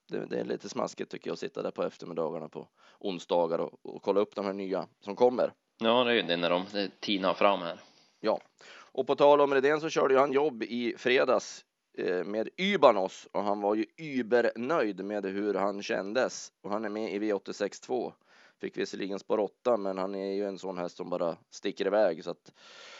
Det, 0.07 0.25
det 0.25 0.39
är 0.39 0.45
lite 0.45 0.69
smaskigt 0.69 1.11
tycker 1.11 1.29
jag 1.29 1.33
att 1.33 1.39
sitta 1.39 1.61
där 1.61 1.71
på 1.71 1.83
eftermiddagarna 1.83 2.49
på 2.49 2.67
onsdagar 2.99 3.59
och, 3.59 3.79
och 3.83 4.01
kolla 4.01 4.19
upp 4.19 4.35
de 4.35 4.45
här 4.45 4.53
nya 4.53 4.87
som 5.01 5.15
kommer. 5.15 5.53
Ja, 5.77 6.03
det 6.03 6.11
är 6.11 6.15
ju 6.15 6.21
det 6.21 6.37
när 6.37 6.49
de 6.49 6.65
det 6.71 6.91
tinar 6.99 7.33
fram 7.33 7.61
här. 7.61 7.79
Ja, 8.19 8.41
och 8.95 9.07
på 9.07 9.15
tal 9.15 9.41
om 9.41 9.53
Redén 9.53 9.81
så 9.81 9.89
körde 9.89 10.13
ju 10.13 10.19
han 10.19 10.31
jobb 10.31 10.63
i 10.63 10.95
fredags 10.97 11.65
eh, 11.97 12.23
med 12.23 12.49
Ybanos 12.57 13.27
och 13.31 13.43
han 13.43 13.61
var 13.61 13.75
ju 13.75 13.85
übernöjd 13.97 15.05
med 15.05 15.25
hur 15.25 15.53
han 15.53 15.83
kändes 15.83 16.51
och 16.61 16.71
han 16.71 16.85
är 16.85 16.89
med 16.89 17.13
i 17.13 17.19
V86.2. 17.19 18.13
Fick 18.61 18.77
visserligen 18.77 19.19
spår 19.19 19.39
8 19.39 19.77
men 19.77 19.97
han 19.97 20.15
är 20.15 20.33
ju 20.33 20.45
en 20.47 20.59
sån 20.59 20.77
häst 20.77 20.97
som 20.97 21.09
bara 21.09 21.37
sticker 21.49 21.87
iväg 21.87 22.23
så 22.23 22.31
att 22.31 22.51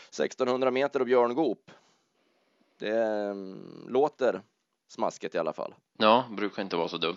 1600 0.08 0.70
meter 0.70 1.00
och 1.00 1.06
björngop. 1.06 1.70
Det 2.78 3.02
mm, 3.02 3.86
låter 3.88 4.42
smaskigt 4.88 5.34
i 5.34 5.38
alla 5.38 5.52
fall. 5.52 5.74
Ja, 5.98 6.24
brukar 6.30 6.62
inte 6.62 6.76
vara 6.76 6.88
så 6.88 6.98
dumt. 6.98 7.16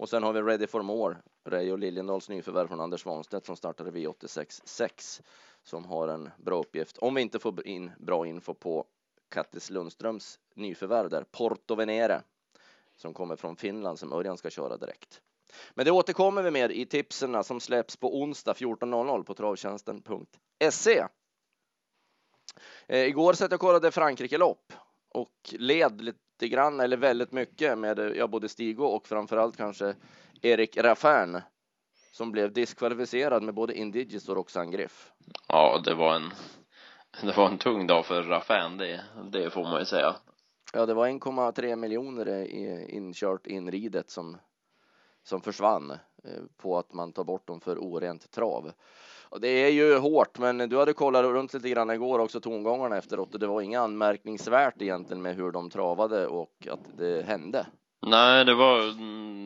Och 0.00 0.08
sen 0.08 0.22
har 0.22 0.32
vi 0.32 0.42
Ready 0.42 0.66
for 0.66 0.82
More, 0.82 1.16
Ray 1.44 1.72
och 1.72 1.78
Liljendals 1.78 2.28
nyförvärv 2.28 2.68
från 2.68 2.80
Anders 2.80 3.02
Svanstedt 3.02 3.46
som 3.46 3.56
startade 3.56 3.90
V86.6 3.90 5.22
som 5.62 5.84
har 5.84 6.08
en 6.08 6.30
bra 6.38 6.58
uppgift. 6.58 6.98
Om 6.98 7.14
vi 7.14 7.22
inte 7.22 7.38
får 7.38 7.66
in 7.66 7.90
bra 7.98 8.26
info 8.26 8.54
på 8.54 8.86
Kattis 9.28 9.70
Lundströms 9.70 10.38
nyförvärv 10.54 11.10
där, 11.10 11.24
Porto 11.30 11.74
Venere, 11.74 12.22
som 12.96 13.14
kommer 13.14 13.36
från 13.36 13.56
Finland 13.56 13.98
som 13.98 14.12
Örjan 14.12 14.38
ska 14.38 14.50
köra 14.50 14.76
direkt. 14.76 15.20
Men 15.74 15.84
det 15.84 15.90
återkommer 15.90 16.42
vi 16.42 16.50
med 16.50 16.72
i 16.72 16.86
tipsen 16.86 17.44
som 17.44 17.60
släpps 17.60 17.96
på 17.96 18.20
onsdag 18.20 18.52
14.00 18.52 19.22
på 19.22 19.34
travtjänsten.se. 19.34 21.06
Eh, 22.86 23.04
igår 23.04 23.32
satt 23.32 23.50
jag 23.50 23.58
och 23.58 23.60
kollade 23.60 23.90
Frankrike-lopp 23.90 24.72
och 25.14 25.54
led 25.58 26.00
lite 26.00 26.48
grann, 26.48 26.80
eller 26.80 26.96
väldigt 26.96 27.32
mycket 27.32 27.78
med 27.78 27.98
ja, 28.16 28.26
både 28.26 28.48
Stigo 28.48 28.84
och 28.84 29.06
framförallt 29.06 29.56
kanske 29.56 29.94
Erik 30.42 30.76
Raffin 30.76 31.40
som 32.12 32.32
blev 32.32 32.52
diskvalificerad 32.52 33.42
med 33.42 33.54
både 33.54 33.74
Indiges 33.74 34.28
och 34.28 34.36
Roxanne 34.36 34.70
Griff. 34.70 35.12
Ja, 35.48 35.80
det 35.84 35.94
var 35.94 36.14
en 36.14 36.30
det 37.22 37.36
var 37.36 37.48
en 37.48 37.58
tung 37.58 37.86
dag 37.86 38.06
för 38.06 38.22
Raffan, 38.22 38.76
det, 38.76 39.04
det 39.32 39.50
får 39.50 39.62
man 39.62 39.78
ju 39.78 39.84
säga. 39.84 40.16
Ja, 40.72 40.86
det 40.86 40.94
var 40.94 41.08
1,3 41.08 41.76
miljoner 41.76 42.28
i 42.28 42.86
inkört 42.90 43.46
inridet 43.46 44.10
som, 44.10 44.36
som 45.22 45.40
försvann 45.40 45.90
eh, 45.90 46.42
på 46.56 46.78
att 46.78 46.92
man 46.92 47.12
tar 47.12 47.24
bort 47.24 47.46
dem 47.46 47.60
för 47.60 47.78
orent 47.78 48.30
trav. 48.30 48.72
Och 49.30 49.40
det 49.40 49.48
är 49.48 49.70
ju 49.70 49.98
hårt, 49.98 50.38
men 50.38 50.58
du 50.58 50.78
hade 50.78 50.92
kollat 50.92 51.24
runt 51.24 51.54
lite 51.54 51.68
grann 51.68 51.90
igår 51.90 52.18
också 52.18 52.40
tongångarna 52.40 52.96
efteråt 52.96 53.34
och 53.34 53.40
det 53.40 53.46
var 53.46 53.60
inget 53.60 53.80
anmärkningsvärt 53.80 54.82
egentligen 54.82 55.22
med 55.22 55.36
hur 55.36 55.50
de 55.50 55.70
travade 55.70 56.26
och 56.26 56.66
att 56.70 56.98
det 56.98 57.26
hände. 57.26 57.66
Nej, 58.06 58.44
det 58.44 58.54
var 58.54 58.80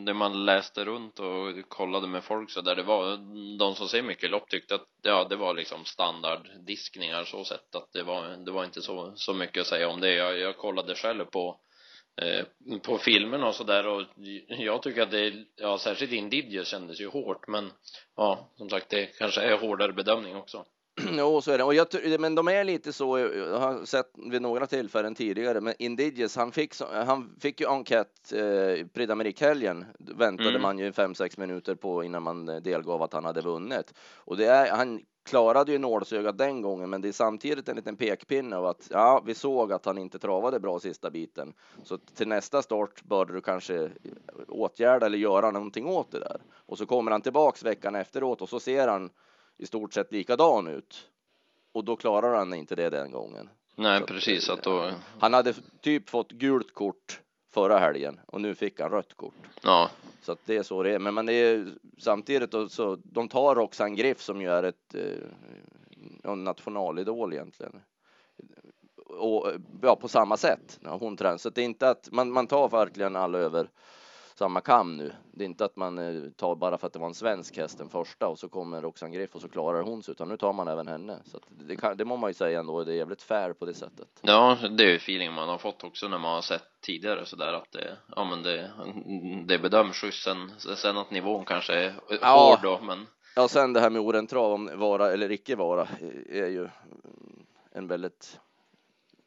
det 0.07 0.15
man 0.15 0.45
läste 0.45 0.85
runt 0.85 1.19
och 1.19 1.69
kollade 1.69 2.07
med 2.07 2.25
folk 2.25 2.51
så 2.51 2.61
där 2.61 2.77
det 2.77 2.83
var 2.83 3.17
de 3.59 3.75
som 3.75 3.89
ser 3.89 4.03
mycket 4.03 4.31
lopp 4.31 4.49
tyckte 4.49 4.75
att 4.75 4.87
ja, 5.03 5.27
det 5.31 5.37
var 5.37 5.55
liksom 5.55 5.85
standarddiskningar 5.85 7.25
så 7.25 7.45
sett 7.45 7.75
att 7.75 7.93
det 7.93 8.03
var 8.03 8.45
det 8.45 8.51
var 8.51 8.65
inte 8.65 8.83
så 8.83 9.13
så 9.17 9.35
mycket 9.35 9.61
att 9.61 9.67
säga 9.67 9.89
om 9.89 10.01
det. 10.01 10.15
Jag, 10.15 10.39
jag 10.39 10.57
kollade 10.57 10.95
själv 10.95 11.25
på 11.25 11.61
eh, 12.23 12.79
på 12.79 12.99
filmen 12.99 13.43
och 13.43 13.55
så 13.55 13.65
där 13.65 13.87
och 13.87 14.03
jag 14.49 14.83
tycker 14.83 15.03
att 15.03 15.11
det 15.11 15.33
ja 15.57 15.79
särskilt 15.79 16.13
Indidius 16.13 16.69
kändes 16.69 17.01
ju 17.01 17.09
hårt 17.09 17.49
men 17.49 17.71
ja 18.17 18.51
som 18.57 18.71
sagt 18.71 18.91
det 18.91 19.07
kanske 19.07 19.41
är 19.41 19.59
hårdare 19.59 19.93
bedömning 19.93 20.37
också. 20.37 20.65
Jo, 21.19 21.41
så 21.41 21.53
är 21.53 21.59
det. 21.59 21.65
Och 21.65 21.75
jag, 21.75 21.87
men 22.21 22.35
de 22.35 22.49
är 22.49 22.65
lite 22.65 22.93
så, 22.93 23.19
jag 23.19 23.59
har 23.59 23.85
sett 23.85 24.11
vid 24.31 24.43
några 24.43 24.67
tillfällen 24.67 25.15
tidigare, 25.15 25.61
men 25.61 25.75
Indiges, 25.79 26.37
han 26.37 26.53
fick, 26.53 26.75
han 27.07 27.37
fick 27.41 27.61
ju 27.61 27.67
enquête 27.67 28.39
eh, 28.39 28.87
Prix 28.87 29.11
d'Amérique-helgen, 29.11 29.85
väntade 29.99 30.49
Mm. 30.49 30.63
man 30.63 30.79
ju 30.79 30.93
fem 30.93 31.15
sex 31.15 31.39
minuter 31.39 31.75
på 31.75 32.05
innan 32.05 32.23
man 32.23 32.47
delgav 32.47 33.03
att 33.03 33.13
han 33.13 33.25
hade 33.25 33.41
vunnit. 33.41 33.95
Och 34.15 34.37
det 34.37 34.47
är, 34.47 34.71
han 34.71 35.01
klarade 35.25 35.73
ju 35.73 35.79
nålsögat 35.79 36.39
den 36.39 36.63
gången, 36.63 36.91
men 36.91 37.01
det 37.01 37.09
är 37.09 37.13
samtidigt 37.13 37.69
en 37.69 37.77
liten 37.77 37.97
pekpinne 37.97 38.57
av 38.57 38.67
att 38.67 38.89
ja, 38.91 39.23
vi 39.27 39.35
såg 39.35 39.73
att 39.73 39.85
han 39.87 39.99
inte 39.99 40.19
travade 40.19 40.61
bra 40.61 40.81
sista 40.81 41.11
biten. 41.11 41.55
Så 41.85 41.99
till 41.99 42.29
nästa 42.29 42.63
start 42.63 43.03
bör 43.03 43.25
du 43.25 43.41
kanske 43.41 43.91
åtgärda 44.49 45.07
eller 45.07 45.19
göra 45.19 45.51
någonting 45.51 45.87
åt 45.87 46.11
det 46.11 46.19
där. 46.21 46.41
Och 46.67 46.79
så 46.79 46.87
kommer 46.87 47.11
han 47.13 47.21
tillbaks 47.23 47.63
veckan 47.63 47.95
efteråt 47.95 48.43
och 48.43 48.49
så 48.49 48.61
ser 48.61 48.89
han 48.89 49.11
i 49.57 49.67
stort 49.67 49.95
sett 49.95 50.13
likadan 50.13 50.67
ut. 50.67 51.09
Och 51.73 51.85
då 51.85 51.97
klarar 51.97 52.35
han 52.37 52.55
inte 52.55 52.75
det 52.75 52.91
den 52.91 53.11
gången. 53.11 53.49
Nej, 53.77 54.01
Så, 54.01 54.07
precis. 54.07 54.49
eh, 54.49 54.55
Att 54.55 54.63
då, 54.63 54.91
Han 55.19 55.35
hade 55.35 55.55
typ 55.81 56.11
fått 56.11 56.31
gult 56.31 56.75
kort 56.75 57.21
förra 57.55 57.79
helgen 57.79 58.21
och 58.27 58.41
nu 58.41 58.55
fick 58.55 58.81
han 58.81 58.91
rött 58.91 59.15
kort. 59.17 59.35
ja, 59.63 59.91
så 60.25 60.33
att 60.33 60.47
det 60.47 60.57
är 60.57 60.63
så 60.63 60.83
det 60.83 60.95
är. 60.95 60.99
Men 60.99 61.15
man 61.15 61.29
är 61.29 61.67
samtidigt 61.99 62.51
då, 62.51 62.69
så 62.69 62.99
de 63.05 63.29
tar 63.29 63.55
Roxanne 63.55 63.97
Griff 63.97 64.21
som 64.21 64.41
ju 64.41 64.51
är 64.51 64.63
ett 64.63 64.95
eh, 64.95 65.29
en 66.25 66.45
nationalidol 66.45 67.33
egentligen. 67.33 67.81
Och 69.07 69.53
ja, 69.83 69.97
på 69.97 70.09
samma 70.09 70.37
sätt 70.37 70.81
Ja, 70.83 70.97
hon 71.01 71.17
tränar. 71.17 71.37
Så 71.37 71.51
det 71.51 71.61
är 71.61 71.65
inte 71.65 71.91
att 71.91 72.09
man, 72.13 72.33
man 72.33 72.47
tar 72.47 72.69
verkligen 72.69 73.17
alla 73.17 73.39
över 73.39 73.71
samma 74.35 74.61
kam 74.61 74.97
nu. 74.97 75.13
Det 75.33 75.45
är 75.45 75.47
inte 75.47 75.65
att 75.65 75.77
man 75.77 75.99
eh, 75.99 76.31
tar 76.31 76.55
bara 76.55 76.79
för 76.79 76.87
att 76.87 76.93
det 76.93 76.99
var 76.99 77.07
en 77.07 77.15
svensk 77.15 77.57
häst 77.57 77.79
den 77.79 77.89
första 77.89 78.29
och 78.29 78.39
så 78.39 78.49
kommer 78.49 78.83
Roxanne 78.83 79.17
Griff 79.17 79.35
och 79.35 79.41
så 79.41 79.49
klarar 79.49 79.83
hon 79.83 80.03
sig 80.03 80.13
utan 80.13 80.29
nu 80.29 80.37
tar 80.37 80.53
man 80.53 80.69
även 80.69 80.89
henne. 80.89 81.19
Så 81.25 81.39
det, 81.49 81.77
kan, 81.77 81.97
det 81.97 82.05
må 82.05 82.17
man 82.17 82.31
ju 82.31 82.35
säga 82.35 82.61
ändå. 82.61 82.85
Det 82.85 82.93
är 82.93 82.97
jävligt 82.97 83.23
fair 83.23 83.53
på 83.53 83.65
det 83.65 83.75
sättet. 83.75 84.09
ja, 84.21 84.59
det 84.71 84.85
är 84.85 84.89
ju 84.89 84.97
feeling 84.97 85.33
man 85.33 85.49
har 85.49 85.59
fått 85.59 85.85
också 85.85 86.09
när 86.09 86.19
man 86.19 86.35
har 86.35 86.43
sett 86.43 86.63
tidigare 86.81 87.27
sådär 87.27 87.53
att 87.53 87.73
det, 87.73 87.97
ja 88.17 88.25
men 88.25 88.43
det, 88.43 88.71
det 89.47 89.59
bedöms 89.59 89.97
schysst 89.97 90.23
sen, 90.25 90.51
sen 90.77 90.97
att 90.99 91.11
nivån 91.11 91.45
kanske 91.45 91.75
är 91.75 91.95
Ja. 92.23 92.57
hård 92.63 92.79
då, 92.79 92.85
men 92.87 93.07
Ja, 93.37 93.49
sen 93.49 93.73
det 93.73 93.81
här 93.81 93.91
med 93.91 94.03
orentrav 94.03 94.53
om 94.53 94.71
vara 94.75 95.13
eller 95.13 95.33
icke 95.33 95.57
vara 95.57 95.89
är 96.29 96.47
ju 96.47 96.69
en 97.73 97.87
väldigt 97.87 98.41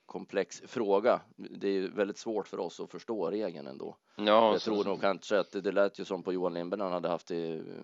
komplex 0.08 0.62
fråga. 0.68 1.22
Det 1.36 1.68
är 1.68 1.88
väldigt 1.88 2.18
svårt 2.18 2.48
för 2.48 2.60
oss 2.60 2.80
att 2.80 2.92
förstå 2.92 3.32
regeln 3.32 3.68
ändå. 3.68 3.96
ja, 4.16 4.52
Jag 4.52 4.62
tror 4.62 4.84
nog 4.84 5.02
kanske 5.02 5.40
att 5.40 5.52
det, 5.52 5.62
det 5.62 5.72
lät 5.72 6.00
ju 6.00 6.06
som 6.06 6.24
på 6.24 6.34
Johan 6.34 6.54
Lindberg 6.54 6.82
han 6.82 6.92
hade 6.92 7.10
haft 7.10 7.32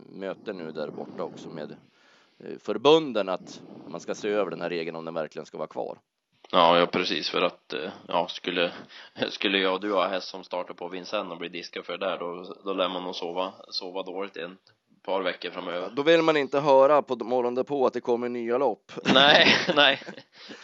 möte 0.10 0.54
nu 0.54 0.72
där 0.72 0.92
borta 0.92 1.24
också 1.24 1.50
med 1.50 1.76
eh, 2.40 2.58
förbunden 2.60 3.30
att 3.30 3.62
man 3.88 4.00
ska 4.00 4.16
se 4.16 4.30
över 4.30 4.52
den 4.52 4.62
här 4.62 4.70
regeln 4.70 4.96
om 4.96 5.06
den 5.06 5.14
verkligen 5.14 5.46
ska 5.46 5.58
vara 5.58 5.68
kvar. 5.68 6.00
Ja, 6.52 6.80
ja 6.80 6.86
precis 6.86 7.30
för 7.30 7.42
att 7.42 7.74
eh, 7.74 7.92
ja, 8.08 8.28
skulle, 8.28 8.72
skulle 9.30 9.58
jag 9.58 9.74
och 9.74 9.82
du 9.82 9.94
ha 9.94 10.08
häst 10.08 10.28
som 10.28 10.44
startar 10.44 10.74
på 10.74 10.88
Vincennes 10.88 11.32
och 11.32 11.38
blir 11.38 11.50
diskad 11.50 11.86
för 11.86 11.98
det 11.98 12.06
där 12.06 12.20
då, 12.20 12.56
då 12.64 12.74
lär 12.74 12.90
man 12.90 13.04
nog 13.04 13.16
sova, 13.16 13.54
sova 13.70 14.04
dåligt 14.04 14.38
i 14.38 14.42
en 14.42 14.58
par 15.04 15.22
veckor 15.22 15.50
framöver. 15.50 15.92
Då 15.96 16.04
vill 16.04 16.22
man 16.22 16.38
inte 16.38 16.60
höra 16.60 17.02
på 17.02 17.16
morgonen 17.16 17.56
därpå 17.56 17.86
att 17.86 17.94
det 17.94 18.02
kommer 18.02 18.30
nya 18.30 18.58
lopp. 18.58 18.92
Nej, 19.14 19.48
nej, 19.76 20.02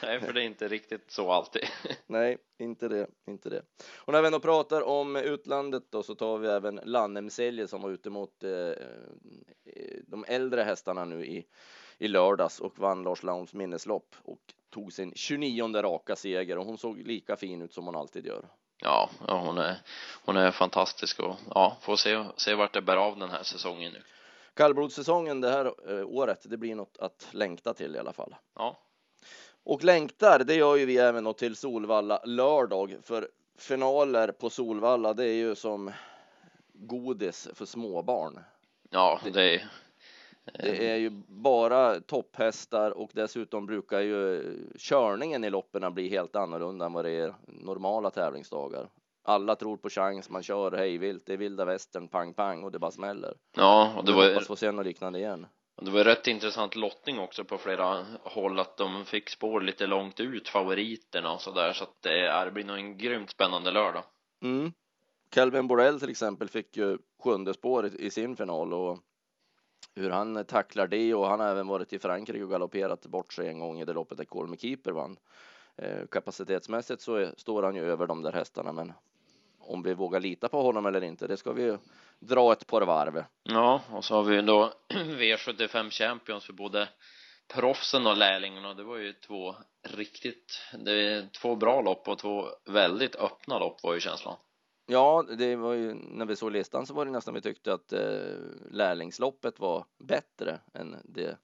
nej, 0.03 0.19
för 0.19 0.33
det 0.33 0.41
är 0.41 0.45
inte 0.45 0.67
riktigt 0.67 1.11
så 1.11 1.31
alltid. 1.31 1.61
Nej, 2.07 2.37
inte 2.57 2.87
det, 2.87 3.07
inte 3.27 3.49
det. 3.49 3.61
Och 3.95 4.13
när 4.13 4.21
vi 4.21 4.27
ändå 4.27 4.39
pratar 4.39 4.81
om 4.81 5.15
utlandet 5.15 5.83
då 5.89 6.03
så 6.03 6.15
tar 6.15 6.37
vi 6.37 6.47
även 6.47 6.79
Lannemselje 6.83 7.67
som 7.67 7.81
var 7.81 7.89
ute 7.89 8.09
mot 8.09 8.43
eh, 8.43 8.51
eh, 8.51 8.75
de 10.07 10.25
äldre 10.27 10.61
hästarna 10.61 11.05
nu 11.05 11.25
i, 11.25 11.45
i 11.97 12.07
lördags 12.07 12.59
och 12.59 12.79
vann 12.79 13.03
Lars 13.03 13.23
Laums 13.23 13.53
minneslopp 13.53 14.15
och 14.23 14.39
tog 14.69 14.93
sin 14.93 15.13
29 15.15 15.81
raka 15.81 16.15
seger 16.15 16.57
och 16.57 16.65
hon 16.65 16.77
såg 16.77 16.97
lika 16.97 17.35
fin 17.35 17.61
ut 17.61 17.73
som 17.73 17.85
hon 17.85 17.95
alltid 17.95 18.25
gör. 18.25 18.45
Ja, 18.81 19.09
ja 19.27 19.39
hon, 19.39 19.57
är, 19.57 19.75
hon 20.25 20.37
är 20.37 20.51
fantastisk 20.51 21.19
och 21.19 21.35
ja, 21.55 21.77
får 21.81 21.95
se, 21.95 22.23
se 22.35 22.55
vart 22.55 22.73
det 22.73 22.81
bär 22.81 22.97
av 22.97 23.19
den 23.19 23.29
här 23.29 23.43
säsongen 23.43 23.93
nu. 23.93 24.01
Kallblodssäsongen 24.59 25.41
det 25.41 25.49
här 25.49 25.65
eh, 25.65 26.07
året, 26.07 26.45
det 26.49 26.57
blir 26.57 26.75
något 26.75 26.97
att 26.97 27.27
längta 27.31 27.73
till 27.73 27.95
i 27.95 27.99
alla 27.99 28.13
fall. 28.13 28.35
Ja, 28.55 28.77
Och 29.63 29.83
längtar, 29.83 30.39
det 30.39 30.55
gör 30.55 30.75
ju 30.75 30.85
vi 30.85 30.97
även 30.97 31.23
då 31.23 31.33
till 31.33 31.55
Solvalla 31.55 32.21
lördag, 32.25 32.97
för 33.01 33.29
finaler 33.57 34.31
på 34.31 34.49
Solvalla, 34.49 35.13
det 35.13 35.25
är 35.25 35.33
ju 35.33 35.55
som 35.55 35.91
godis 36.73 37.49
för 37.53 37.65
småbarn. 37.65 38.39
ja 38.89 39.19
det 39.33 39.55
är 39.55 39.69
Det 40.53 40.91
är 40.91 40.95
ju 40.95 41.09
bara 41.27 41.99
topphästar 41.99 42.91
och 42.91 43.09
dessutom 43.13 43.65
brukar 43.65 43.99
ju 43.99 44.43
körningen 44.77 45.43
i 45.43 45.49
loppen 45.49 45.93
bli 45.93 46.09
helt 46.09 46.35
annorlunda 46.35 46.85
än 46.85 46.93
vad 46.93 47.05
det 47.05 47.11
är 47.11 47.33
normala 47.47 48.09
tävlingsdagar. 48.09 48.89
Alla 49.23 49.55
tror 49.55 49.77
på 49.77 49.89
chans, 49.89 50.29
man 50.29 50.43
kör 50.43 50.71
hejvilt, 50.71 51.23
det 51.25 51.33
är 51.33 51.37
vilda 51.37 51.65
västern, 51.65 52.07
pang 52.07 52.33
pang 52.33 52.63
och 52.63 52.71
det 52.71 52.79
bara 52.79 52.91
smäller. 52.91 53.33
Ja, 53.55 53.93
och 53.97 54.05
det 54.05 54.11
var, 54.11 54.29
hoppas 54.29 54.47
få 54.47 54.55
se 54.55 54.71
något 54.71 54.85
liknande 54.85 55.19
igen. 55.19 55.47
det 55.81 55.91
var 55.91 56.03
rätt 56.03 56.27
intressant 56.27 56.75
lottning 56.75 57.19
också 57.19 57.43
på 57.43 57.57
flera 57.57 58.05
håll 58.23 58.59
att 58.59 58.77
de 58.77 59.05
fick 59.05 59.29
spår 59.29 59.61
lite 59.61 59.87
långt 59.87 60.19
ut, 60.19 60.49
favoriterna 60.49 61.33
och 61.33 61.41
sådär 61.41 61.73
så 61.73 61.83
att 61.83 62.01
det, 62.01 62.27
är, 62.27 62.45
det 62.45 62.51
blir 62.51 62.65
nog 62.65 62.77
en 62.77 62.97
grymt 62.97 63.29
spännande 63.29 63.71
lördag. 63.71 64.03
Mm. 64.43 64.71
Calvin 65.29 65.67
Borrell 65.67 65.99
till 65.99 66.09
exempel 66.09 66.49
fick 66.49 66.77
ju 66.77 66.97
sjunde 67.23 67.53
spår 67.53 67.85
i, 67.85 68.05
i 68.05 68.11
sin 68.11 68.35
final 68.35 68.73
och 68.73 68.99
hur 69.95 70.09
han 70.09 70.45
tacklar 70.45 70.87
det 70.87 71.13
och 71.13 71.27
han 71.27 71.39
har 71.39 71.47
även 71.47 71.67
varit 71.67 71.93
i 71.93 71.99
Frankrike 71.99 72.43
och 72.43 72.49
galopperat 72.49 73.05
bort 73.05 73.33
sig 73.33 73.47
en 73.47 73.59
gång 73.59 73.79
i 73.79 73.85
det 73.85 73.93
loppet 73.93 74.17
där 74.17 74.25
Colmy 74.25 74.57
Keeper 74.57 74.91
vann. 74.91 75.17
Eh, 75.75 76.05
kapacitetsmässigt 76.11 77.01
så 77.01 77.15
är, 77.15 77.33
står 77.37 77.63
han 77.63 77.75
ju 77.75 77.91
över 77.91 78.07
de 78.07 78.21
där 78.21 78.31
hästarna 78.31 78.71
men 78.71 78.93
om 79.69 79.83
vi 79.83 79.93
vågar 79.93 80.19
lita 80.19 80.49
på 80.49 80.61
honom 80.61 80.85
eller 80.85 81.03
inte, 81.03 81.27
det 81.27 81.37
ska 81.37 81.53
vi 81.53 81.63
ju 81.63 81.77
dra 82.19 82.53
ett 82.53 82.67
par 82.67 82.81
varv. 82.81 83.23
Ja, 83.43 83.81
och 83.91 84.05
så 84.05 84.15
har 84.15 84.23
vi 84.23 84.41
då 84.41 84.73
V75 84.93 85.89
Champions 85.89 86.45
för 86.45 86.53
både 86.53 86.89
proffsen 87.53 88.07
och 88.07 88.17
lärlingarna. 88.17 88.73
Det 88.73 88.83
var 88.83 88.97
ju 88.97 89.13
två 89.13 89.55
riktigt, 89.87 90.61
det 90.85 90.91
är 90.91 91.29
två 91.41 91.55
bra 91.55 91.81
lopp 91.81 92.07
och 92.07 92.17
två 92.17 92.47
väldigt 92.65 93.15
öppna 93.15 93.59
lopp 93.59 93.83
var 93.83 93.93
ju 93.93 93.99
känslan. 93.99 94.35
Ja, 94.85 95.25
det 95.37 95.55
var 95.55 95.73
ju 95.73 95.93
när 95.93 96.25
vi 96.25 96.35
såg 96.35 96.51
listan 96.51 96.85
så 96.85 96.93
var 96.93 97.05
det 97.05 97.11
nästan 97.11 97.33
vi 97.33 97.41
tyckte 97.41 97.73
att 97.73 97.93
eh, 97.93 98.37
lärlingsloppet 98.71 99.59
var 99.59 99.85
bättre 99.97 100.59
än 100.73 100.95
det 101.03 101.37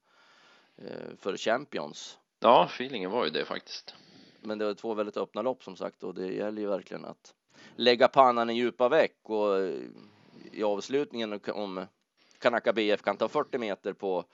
eh, 0.76 1.16
för 1.18 1.36
Champions. 1.36 2.18
Ja, 2.40 2.64
feelingen 2.64 3.10
var 3.10 3.24
ju 3.24 3.30
det 3.30 3.44
faktiskt. 3.44 3.94
Men 4.40 4.58
det 4.58 4.64
var 4.64 4.74
två 4.74 4.94
väldigt 4.94 5.16
öppna 5.16 5.42
lopp 5.42 5.64
som 5.64 5.76
sagt 5.76 6.02
och 6.02 6.14
det 6.14 6.26
gäller 6.26 6.62
ju 6.62 6.68
verkligen 6.68 7.04
att 7.04 7.34
lägga 7.76 8.08
pannan 8.08 8.50
i 8.50 8.54
djupa 8.54 8.88
veck 8.88 9.18
och 9.22 9.58
eh, 9.58 9.74
i 10.52 10.62
avslutningen 10.62 11.40
om 11.52 11.86
Kanaka 12.38 12.72
BF 12.72 13.02
kan 13.02 13.16
ta 13.16 13.28
40 13.28 13.58
meter 13.58 13.92
på 13.92 14.24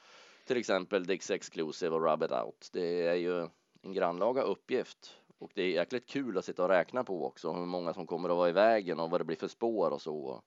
till 0.46 0.56
exempel 0.56 1.04
Dix 1.04 1.30
Exclusive 1.30 1.94
och 1.94 2.10
Rub 2.10 2.22
It 2.22 2.32
Out. 2.32 2.68
Det 2.72 3.06
är 3.06 3.14
ju 3.14 3.48
en 3.82 3.92
grannlaga 3.92 4.42
uppgift 4.42 5.16
och 5.38 5.50
det 5.54 5.62
är 5.62 5.68
jäkligt 5.68 6.06
kul 6.06 6.38
att 6.38 6.44
sitta 6.44 6.62
och 6.62 6.68
räkna 6.68 7.04
på 7.04 7.26
också 7.26 7.52
hur 7.52 7.66
många 7.66 7.94
som 7.94 8.06
kommer 8.06 8.28
att 8.28 8.36
vara 8.36 8.48
i 8.48 8.52
vägen 8.52 9.00
och 9.00 9.10
vad 9.10 9.20
det 9.20 9.24
blir 9.24 9.36
för 9.36 9.48
spår 9.48 9.90
och 9.90 10.02
så. 10.02 10.42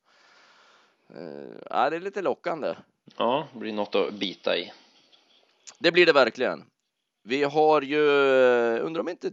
Eh, 1.10 1.58
ja, 1.70 1.90
det 1.90 1.96
är 1.96 2.00
lite 2.00 2.22
lockande. 2.22 2.76
Ja, 3.18 3.48
det 3.54 3.60
blir 3.60 3.74
något 3.74 3.96
att 3.96 4.14
bita 4.14 4.58
i. 4.58 4.72
Det 5.80 5.92
blir 5.92 6.06
det 6.06 6.14
verkligen. 6.14 6.64
Vi 7.24 7.44
har 7.44 7.82
ju, 7.82 8.00
undrar 8.80 9.02
om 9.02 9.10
inte 9.10 9.32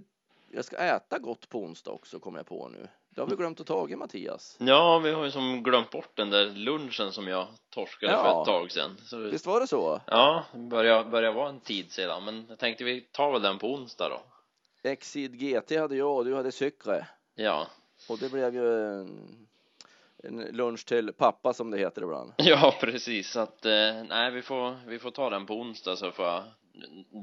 jag 0.50 0.64
ska 0.64 0.76
äta 0.76 1.18
gott 1.18 1.48
på 1.48 1.58
onsdag 1.58 1.90
också 1.90 2.18
kommer 2.18 2.38
jag 2.38 2.46
på 2.46 2.68
nu. 2.68 2.88
Det 3.14 3.20
har 3.20 3.28
vi 3.28 3.36
glömt 3.36 3.60
att 3.60 3.66
ta 3.66 3.86
Mattias. 3.96 4.56
Ja, 4.60 4.98
vi 4.98 5.12
har 5.12 5.24
ju 5.24 5.30
som 5.30 5.62
glömt 5.62 5.90
bort 5.90 6.10
den 6.16 6.30
där 6.30 6.44
lunchen 6.46 7.12
som 7.12 7.28
jag 7.28 7.46
torskade 7.70 8.12
Ja. 8.12 8.22
för 8.22 8.40
ett 8.40 8.46
tag 8.46 8.70
sedan. 8.72 8.96
Så, 9.04 9.16
Visst 9.18 9.46
var 9.46 9.60
det 9.60 9.66
så? 9.66 10.00
ja, 10.06 10.44
det 10.52 10.58
börjar, 10.58 11.04
börjar 11.04 11.32
vara 11.32 11.48
en 11.48 11.60
tid 11.60 11.92
sedan, 11.92 12.24
men 12.24 12.46
jag 12.48 12.58
tänkte 12.58 12.84
vi 12.84 13.00
tar 13.00 13.32
väl 13.32 13.42
den 13.42 13.58
på 13.58 13.74
onsdag 13.74 14.08
då. 14.08 14.22
Exid 14.88 15.38
GT 15.40 15.76
hade 15.78 15.96
jag 15.96 16.16
och 16.16 16.24
du 16.24 16.34
hade 16.34 16.52
Cykre. 16.52 17.06
Ja, 17.34 17.66
Och 18.08 18.18
det 18.18 18.32
blev 18.32 18.54
ju 18.54 18.84
en, 19.00 19.46
en 20.24 20.40
lunch 20.40 20.86
till 20.86 21.12
pappa 21.12 21.52
som 21.52 21.70
det 21.70 21.78
heter 21.78 22.02
ibland. 22.02 22.32
ja 22.36 22.74
precis. 22.80 23.30
Så 23.30 23.40
att, 23.40 23.66
eh, 23.66 24.02
nej, 24.08 24.30
vi 24.30 24.42
får, 24.42 24.76
vi 24.86 24.98
får 24.98 25.10
ta 25.10 25.30
den 25.30 25.46
på 25.46 25.54
onsdag 25.54 25.96
så 25.96 26.10
får 26.10 26.24
jag 26.26 26.42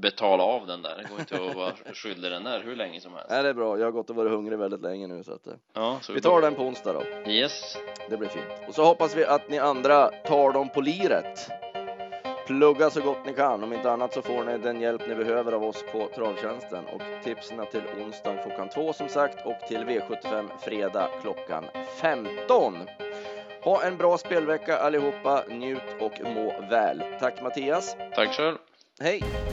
betala 0.01 0.43
av 0.43 0.67
den 0.67 0.81
där. 0.81 0.97
Det 0.97 1.09
går 1.09 1.19
inte 1.19 1.35
att 1.35 1.55
vara 1.55 1.73
skyldig 1.93 2.31
den 2.31 2.43
där 2.43 2.62
hur 2.63 2.75
länge 2.75 3.01
som 3.01 3.13
helst. 3.13 3.27
Nej, 3.29 3.43
det 3.43 3.49
är 3.49 3.53
bra. 3.53 3.79
Jag 3.79 3.85
har 3.85 3.91
gått 3.91 4.09
och 4.09 4.15
varit 4.15 4.31
hungrig 4.31 4.59
väldigt 4.59 4.81
länge 4.81 5.07
nu 5.07 5.23
så 5.23 5.33
att 5.33 5.47
eh, 5.47 5.53
Ja, 5.73 5.97
så 6.01 6.13
vi 6.13 6.21
tar 6.21 6.41
den 6.41 6.55
på 6.55 6.63
onsdag 6.63 6.93
då. 6.93 7.31
Yes. 7.31 7.77
Det 8.09 8.17
blir 8.17 8.29
fint. 8.29 8.45
Och 8.67 8.75
så 8.75 8.83
hoppas 8.83 9.15
vi 9.15 9.25
att 9.25 9.49
ni 9.49 9.59
andra 9.59 10.07
tar 10.07 10.51
dem 10.51 10.69
på 10.69 10.81
liret. 10.81 11.49
Plugga 12.47 12.89
så 12.89 13.01
gott 13.01 13.25
ni 13.25 13.33
kan. 13.33 13.63
Om 13.63 13.73
inte 13.73 13.91
annat 13.91 14.13
så 14.13 14.21
får 14.21 14.43
ni 14.43 14.57
den 14.57 14.81
hjälp 14.81 15.07
ni 15.07 15.15
behöver 15.15 15.51
av 15.51 15.63
oss 15.63 15.83
på 15.91 16.09
Travtjänsten. 16.15 16.85
Och 16.85 17.01
tipsen 17.23 17.65
till 17.71 17.81
onsdag 18.03 18.35
klockan 18.43 18.69
två 18.69 18.93
som 18.93 19.07
sagt 19.09 19.45
och 19.45 19.67
till 19.67 19.77
V75 19.77 20.47
fredag 20.59 21.09
klockan 21.21 21.65
15. 22.01 22.73
Ha 23.63 23.83
en 23.83 23.97
bra 23.97 24.17
spelvecka 24.17 24.77
allihopa. 24.77 25.43
Njut 25.49 25.81
och 25.99 26.13
må 26.25 26.53
väl. 26.69 27.03
Tack 27.19 27.41
Mattias. 27.41 27.95
Tack 28.15 28.33
själv. 28.33 28.57
Hej! 29.01 29.48